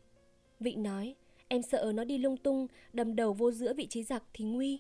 Vịnh 0.60 0.84
nói, 0.84 1.16
em 1.48 1.62
sợ 1.62 1.92
nó 1.96 2.04
đi 2.04 2.18
lung 2.18 2.38
tung, 2.38 2.68
đâm 2.94 3.16
đầu 3.16 3.34
vô 3.34 3.52
giữa 3.52 3.74
vị 3.74 3.88
trí 3.88 4.04
giặc 4.04 4.24
thì 4.34 4.46
nguy. 4.46 4.80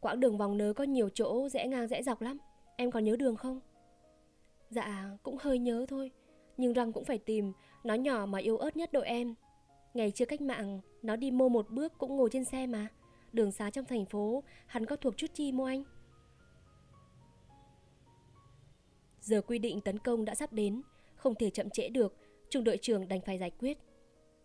Quãng 0.00 0.20
đường 0.20 0.38
vòng 0.38 0.58
nớ 0.58 0.72
có 0.72 0.84
nhiều 0.84 1.08
chỗ 1.08 1.48
rẽ 1.48 1.66
ngang 1.66 1.88
rẽ 1.88 2.02
dọc 2.02 2.20
lắm. 2.22 2.38
Em 2.76 2.90
còn 2.90 3.04
nhớ 3.04 3.16
đường 3.16 3.36
không? 3.36 3.60
Dạ, 4.70 5.10
cũng 5.22 5.36
hơi 5.40 5.58
nhớ 5.58 5.86
thôi. 5.88 6.10
Nhưng 6.56 6.72
răng 6.72 6.92
cũng 6.92 7.04
phải 7.04 7.18
tìm, 7.18 7.52
nó 7.84 7.94
nhỏ 7.94 8.26
mà 8.26 8.38
yêu 8.38 8.56
ớt 8.56 8.76
nhất 8.76 8.92
đội 8.92 9.06
em. 9.06 9.34
Ngày 9.94 10.10
chưa 10.10 10.24
cách 10.24 10.40
mạng, 10.40 10.80
nó 11.02 11.16
đi 11.16 11.30
mô 11.30 11.48
một 11.48 11.70
bước 11.70 11.92
cũng 11.98 12.16
ngồi 12.16 12.28
trên 12.32 12.44
xe 12.44 12.66
mà. 12.66 12.88
Đường 13.32 13.52
xá 13.52 13.70
trong 13.70 13.84
thành 13.84 14.04
phố, 14.04 14.42
hắn 14.66 14.86
có 14.86 14.96
thuộc 14.96 15.16
chút 15.16 15.30
chi 15.34 15.52
mô 15.52 15.64
anh? 15.64 15.84
Giờ 19.26 19.40
quy 19.40 19.58
định 19.58 19.80
tấn 19.80 19.98
công 19.98 20.24
đã 20.24 20.34
sắp 20.34 20.52
đến, 20.52 20.82
không 21.16 21.34
thể 21.34 21.50
chậm 21.50 21.70
trễ 21.70 21.88
được, 21.88 22.16
trung 22.50 22.64
đội 22.64 22.78
trưởng 22.82 23.08
đành 23.08 23.20
phải 23.20 23.38
giải 23.38 23.50
quyết. 23.50 23.78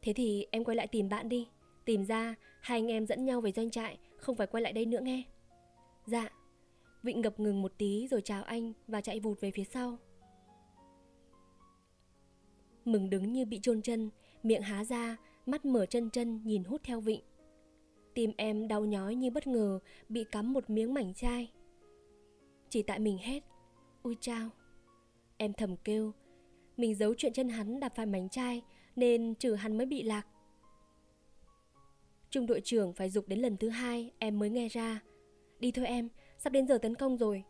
Thế 0.01 0.13
thì 0.13 0.47
em 0.51 0.63
quay 0.63 0.75
lại 0.75 0.87
tìm 0.87 1.09
bạn 1.09 1.29
đi, 1.29 1.47
tìm 1.85 2.05
ra 2.05 2.35
hai 2.61 2.77
anh 2.77 2.87
em 2.87 3.05
dẫn 3.05 3.25
nhau 3.25 3.41
về 3.41 3.51
doanh 3.51 3.69
trại, 3.69 3.97
không 4.17 4.35
phải 4.35 4.47
quay 4.47 4.61
lại 4.63 4.73
đây 4.73 4.85
nữa 4.85 4.99
nghe. 5.01 5.23
Dạ. 6.05 6.29
Vịnh 7.03 7.21
ngập 7.21 7.39
ngừng 7.39 7.61
một 7.61 7.73
tí 7.77 8.07
rồi 8.07 8.21
chào 8.21 8.43
anh 8.43 8.73
và 8.87 9.01
chạy 9.01 9.19
vụt 9.19 9.41
về 9.41 9.51
phía 9.51 9.63
sau. 9.63 9.97
Mừng 12.85 13.09
đứng 13.09 13.33
như 13.33 13.45
bị 13.45 13.59
chôn 13.61 13.81
chân, 13.81 14.09
miệng 14.43 14.61
há 14.61 14.85
ra, 14.85 15.17
mắt 15.45 15.65
mở 15.65 15.85
chân 15.85 16.09
chân 16.09 16.41
nhìn 16.43 16.63
hút 16.63 16.81
theo 16.83 16.99
Vịnh. 17.01 17.21
Tim 18.13 18.31
em 18.37 18.67
đau 18.67 18.85
nhói 18.85 19.15
như 19.15 19.31
bất 19.31 19.47
ngờ 19.47 19.79
bị 20.09 20.23
cắm 20.31 20.53
một 20.53 20.69
miếng 20.69 20.93
mảnh 20.93 21.13
chai. 21.13 21.51
Chỉ 22.69 22.81
tại 22.81 22.99
mình 22.99 23.17
hết, 23.17 23.43
ui 24.03 24.15
chao. 24.21 24.49
Em 25.41 25.53
thầm 25.53 25.75
kêu, 25.77 26.11
mình 26.77 26.95
giấu 26.95 27.13
chuyện 27.17 27.33
chân 27.33 27.49
hắn 27.49 27.79
đạp 27.79 27.93
phải 27.95 28.05
mảnh 28.05 28.29
chai 28.29 28.61
nên 28.95 29.35
trừ 29.35 29.53
hắn 29.53 29.77
mới 29.77 29.85
bị 29.85 30.03
lạc. 30.03 30.27
Trung 32.29 32.45
đội 32.45 32.61
trưởng 32.61 32.93
phải 32.93 33.09
dục 33.09 33.27
đến 33.27 33.39
lần 33.39 33.57
thứ 33.57 33.69
hai 33.69 34.11
em 34.19 34.39
mới 34.39 34.49
nghe 34.49 34.67
ra. 34.67 35.01
Đi 35.59 35.71
thôi 35.71 35.85
em, 35.85 36.09
sắp 36.37 36.53
đến 36.53 36.67
giờ 36.67 36.77
tấn 36.77 36.95
công 36.95 37.17
rồi. 37.17 37.43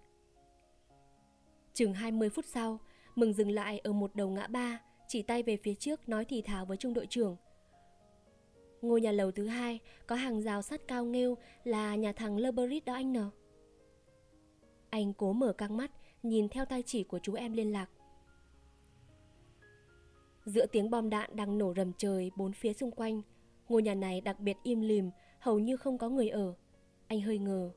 Chừng 1.74 1.94
20 1.94 2.30
phút 2.30 2.46
sau, 2.46 2.80
Mừng 3.16 3.34
dừng 3.34 3.52
lại 3.52 3.80
ở 3.80 3.94
một 3.94 4.16
đầu 4.16 4.30
ngã 4.30 4.48
ba, 4.48 4.82
chỉ 5.08 5.22
tay 5.22 5.44
về 5.44 5.58
phía 5.58 5.74
trước 5.74 6.10
nói 6.10 6.26
thì 6.26 6.42
thào 6.42 6.66
với 6.66 6.78
trung 6.78 6.94
đội 6.94 7.08
trưởng. 7.10 7.36
Ngôi 8.82 9.02
nhà 9.02 9.12
lầu 9.12 9.32
thứ 9.32 9.48
hai 9.48 9.80
có 10.08 10.16
hàng 10.16 10.42
rào 10.42 10.62
sắt 10.62 10.88
cao 10.88 11.06
nghêu 11.06 11.38
là 11.64 11.96
nhà 11.96 12.12
thằng 12.14 12.38
Leberit 12.38 12.86
đó 12.86 12.94
anh 12.94 13.14
nờ. 13.14 13.30
Anh 14.90 15.14
cố 15.14 15.34
mở 15.34 15.54
căng 15.54 15.78
mắt, 15.78 15.92
nhìn 16.24 16.50
theo 16.50 16.66
tay 16.66 16.84
chỉ 16.86 17.04
của 17.04 17.20
chú 17.20 17.34
em 17.34 17.54
liên 17.54 17.72
lạc. 17.72 17.90
Giữa 20.46 20.66
tiếng 20.66 20.90
bom 20.90 21.10
đạn 21.10 21.36
đang 21.36 21.58
nổ 21.58 21.74
rầm 21.74 21.92
trời 21.98 22.32
bốn 22.36 22.54
phía 22.54 22.74
xung 22.74 22.92
quanh, 22.92 23.22
ngôi 23.70 23.84
nhà 23.84 23.96
này 23.96 24.22
đặc 24.22 24.40
biệt 24.40 24.58
im 24.64 24.82
lìm, 24.82 25.10
hầu 25.40 25.60
như 25.60 25.78
không 25.78 25.98
có 25.98 26.10
người 26.10 26.30
ở. 26.30 26.54
Anh 27.08 27.22
hơi 27.22 27.38
ngờ. 27.38 27.72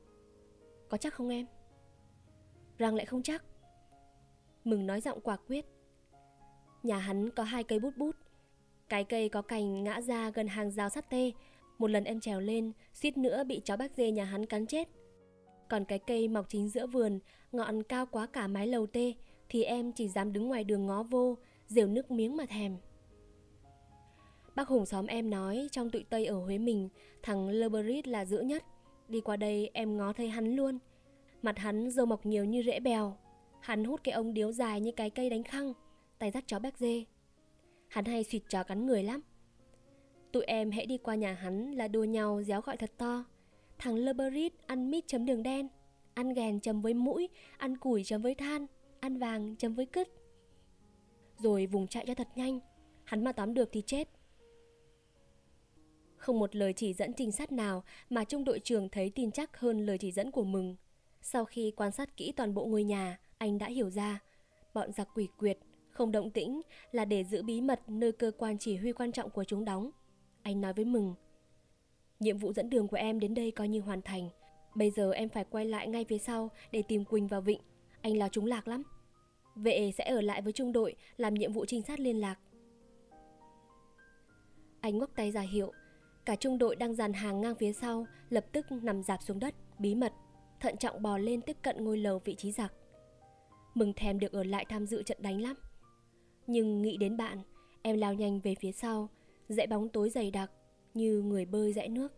Có 0.88 0.96
chắc 0.96 1.14
không 1.14 1.28
em? 1.28 1.46
Rằng 2.78 2.94
lại 2.94 3.06
không 3.06 3.22
chắc 3.22 3.44
Mừng 4.64 4.86
nói 4.86 5.00
giọng 5.00 5.20
quả 5.20 5.36
quyết 5.36 5.64
Nhà 6.82 6.98
hắn 6.98 7.30
có 7.30 7.42
hai 7.42 7.64
cây 7.64 7.78
bút 7.78 7.96
bút 7.96 8.16
Cái 8.88 9.04
cây 9.04 9.28
có 9.28 9.42
cành 9.42 9.84
ngã 9.84 10.00
ra 10.00 10.30
gần 10.30 10.48
hàng 10.48 10.70
rào 10.70 10.88
sắt 10.88 11.10
tê 11.10 11.32
Một 11.78 11.90
lần 11.90 12.04
em 12.04 12.20
trèo 12.20 12.40
lên 12.40 12.72
Suýt 12.94 13.16
nữa 13.16 13.44
bị 13.44 13.60
chó 13.64 13.76
bác 13.76 13.96
dê 13.96 14.10
nhà 14.10 14.24
hắn 14.24 14.46
cắn 14.46 14.66
chết 14.66 14.88
còn 15.68 15.84
cái 15.84 15.98
cây 15.98 16.28
mọc 16.28 16.48
chính 16.48 16.68
giữa 16.68 16.86
vườn 16.86 17.18
Ngọn 17.52 17.82
cao 17.82 18.06
quá 18.06 18.26
cả 18.26 18.46
mái 18.46 18.66
lầu 18.66 18.86
tê 18.86 19.12
Thì 19.48 19.62
em 19.62 19.92
chỉ 19.92 20.08
dám 20.08 20.32
đứng 20.32 20.48
ngoài 20.48 20.64
đường 20.64 20.86
ngó 20.86 21.02
vô 21.02 21.38
Rều 21.66 21.86
nước 21.86 22.10
miếng 22.10 22.36
mà 22.36 22.46
thèm 22.46 22.76
Bác 24.54 24.68
Hùng 24.68 24.86
xóm 24.86 25.06
em 25.06 25.30
nói 25.30 25.68
trong 25.72 25.90
tụi 25.90 26.04
Tây 26.10 26.26
ở 26.26 26.38
Huế 26.38 26.58
mình, 26.58 26.88
thằng 27.22 27.48
Leberit 27.48 28.08
là 28.08 28.24
dữ 28.24 28.40
nhất. 28.40 28.64
Đi 29.08 29.20
qua 29.20 29.36
đây 29.36 29.70
em 29.72 29.96
ngó 29.96 30.12
thấy 30.12 30.28
hắn 30.28 30.56
luôn. 30.56 30.78
Mặt 31.42 31.58
hắn 31.58 31.90
dâu 31.90 32.06
mọc 32.06 32.26
nhiều 32.26 32.44
như 32.44 32.62
rễ 32.62 32.80
bèo. 32.80 33.16
Hắn 33.60 33.84
hút 33.84 34.00
cái 34.04 34.12
ống 34.12 34.34
điếu 34.34 34.52
dài 34.52 34.80
như 34.80 34.92
cái 34.92 35.10
cây 35.10 35.30
đánh 35.30 35.42
khăng, 35.42 35.72
tay 36.18 36.30
dắt 36.30 36.44
chó 36.46 36.58
béc 36.58 36.78
dê. 36.78 37.04
Hắn 37.88 38.04
hay 38.04 38.24
xịt 38.24 38.42
chó 38.48 38.62
cắn 38.62 38.86
người 38.86 39.02
lắm. 39.02 39.20
Tụi 40.32 40.44
em 40.44 40.70
hãy 40.70 40.86
đi 40.86 40.98
qua 40.98 41.14
nhà 41.14 41.32
hắn 41.32 41.72
là 41.72 41.88
đua 41.88 42.04
nhau 42.04 42.42
réo 42.42 42.60
gọi 42.60 42.76
thật 42.76 42.90
to. 42.98 43.24
Thằng 43.78 43.94
Leberit 43.94 44.52
ăn 44.66 44.90
mít 44.90 45.04
chấm 45.06 45.26
đường 45.26 45.42
đen, 45.42 45.68
ăn 46.14 46.34
ghèn 46.34 46.60
chấm 46.60 46.80
với 46.80 46.94
mũi, 46.94 47.28
ăn 47.58 47.76
củi 47.76 48.04
chấm 48.04 48.22
với 48.22 48.34
than, 48.34 48.66
ăn 49.00 49.18
vàng 49.18 49.56
chấm 49.56 49.74
với 49.74 49.86
cứt. 49.86 50.08
Rồi 51.38 51.66
vùng 51.66 51.86
chạy 51.86 52.04
cho 52.06 52.14
thật 52.14 52.28
nhanh, 52.34 52.60
hắn 53.04 53.24
mà 53.24 53.32
tóm 53.32 53.54
được 53.54 53.68
thì 53.72 53.82
chết. 53.86 54.08
Không 56.16 56.38
một 56.38 56.56
lời 56.56 56.72
chỉ 56.72 56.92
dẫn 56.92 57.12
trinh 57.12 57.32
sát 57.32 57.52
nào 57.52 57.84
mà 58.10 58.24
trung 58.24 58.44
đội 58.44 58.58
trưởng 58.58 58.88
thấy 58.88 59.10
tin 59.10 59.30
chắc 59.30 59.56
hơn 59.56 59.86
lời 59.86 59.98
chỉ 59.98 60.12
dẫn 60.12 60.30
của 60.30 60.44
Mừng. 60.44 60.76
Sau 61.22 61.44
khi 61.44 61.72
quan 61.76 61.92
sát 61.92 62.16
kỹ 62.16 62.32
toàn 62.32 62.54
bộ 62.54 62.66
ngôi 62.66 62.84
nhà, 62.84 63.18
anh 63.38 63.58
đã 63.58 63.66
hiểu 63.66 63.90
ra, 63.90 64.20
bọn 64.74 64.92
giặc 64.92 65.08
quỷ 65.14 65.28
quyệt, 65.38 65.58
không 65.90 66.12
động 66.12 66.30
tĩnh 66.30 66.60
là 66.92 67.04
để 67.04 67.24
giữ 67.24 67.42
bí 67.42 67.60
mật 67.60 67.80
nơi 67.88 68.12
cơ 68.12 68.30
quan 68.38 68.58
chỉ 68.58 68.76
huy 68.76 68.92
quan 68.92 69.12
trọng 69.12 69.30
của 69.30 69.44
chúng 69.44 69.64
đóng. 69.64 69.90
Anh 70.42 70.60
nói 70.60 70.72
với 70.72 70.84
Mừng, 70.84 71.14
nhiệm 72.20 72.38
vụ 72.38 72.52
dẫn 72.52 72.70
đường 72.70 72.88
của 72.88 72.96
em 72.96 73.20
đến 73.20 73.34
đây 73.34 73.50
coi 73.50 73.68
như 73.68 73.80
hoàn 73.80 74.02
thành. 74.02 74.28
Bây 74.74 74.90
giờ 74.90 75.12
em 75.12 75.28
phải 75.28 75.44
quay 75.44 75.64
lại 75.64 75.88
ngay 75.88 76.04
phía 76.04 76.18
sau 76.18 76.50
để 76.72 76.82
tìm 76.82 77.04
Quỳnh 77.04 77.26
và 77.26 77.40
Vịnh. 77.40 77.60
Anh 78.00 78.18
lo 78.18 78.28
chúng 78.28 78.46
lạc 78.46 78.68
lắm. 78.68 78.82
Vệ 79.56 79.92
sẽ 79.98 80.04
ở 80.04 80.20
lại 80.20 80.42
với 80.42 80.52
trung 80.52 80.72
đội 80.72 80.94
làm 81.16 81.34
nhiệm 81.34 81.52
vụ 81.52 81.64
trinh 81.64 81.82
sát 81.82 82.00
liên 82.00 82.20
lạc. 82.20 82.38
Anh 84.80 84.98
ngoắc 84.98 85.16
tay 85.16 85.30
ra 85.30 85.40
hiệu, 85.40 85.72
Cả 86.24 86.36
trung 86.36 86.58
đội 86.58 86.76
đang 86.76 86.94
dàn 86.94 87.12
hàng 87.12 87.40
ngang 87.40 87.54
phía 87.54 87.72
sau, 87.72 88.06
lập 88.30 88.44
tức 88.52 88.66
nằm 88.72 89.02
dạp 89.02 89.22
xuống 89.22 89.38
đất, 89.38 89.54
bí 89.78 89.94
mật, 89.94 90.12
thận 90.60 90.76
trọng 90.76 91.02
bò 91.02 91.18
lên 91.18 91.40
tiếp 91.40 91.56
cận 91.62 91.84
ngôi 91.84 91.98
lầu 91.98 92.18
vị 92.18 92.34
trí 92.34 92.52
giặc. 92.52 92.72
Mừng 93.74 93.92
thèm 93.96 94.18
được 94.18 94.32
ở 94.32 94.44
lại 94.44 94.64
tham 94.68 94.86
dự 94.86 95.02
trận 95.02 95.18
đánh 95.20 95.40
lắm. 95.40 95.56
Nhưng 96.46 96.82
nghĩ 96.82 96.96
đến 96.96 97.16
bạn, 97.16 97.38
em 97.82 97.96
lao 97.96 98.14
nhanh 98.14 98.40
về 98.40 98.54
phía 98.54 98.72
sau, 98.72 99.08
dãy 99.48 99.66
bóng 99.66 99.88
tối 99.88 100.10
dày 100.10 100.30
đặc 100.30 100.50
như 100.94 101.22
người 101.22 101.44
bơi 101.44 101.72
dãy 101.72 101.88
nước. 101.88 102.12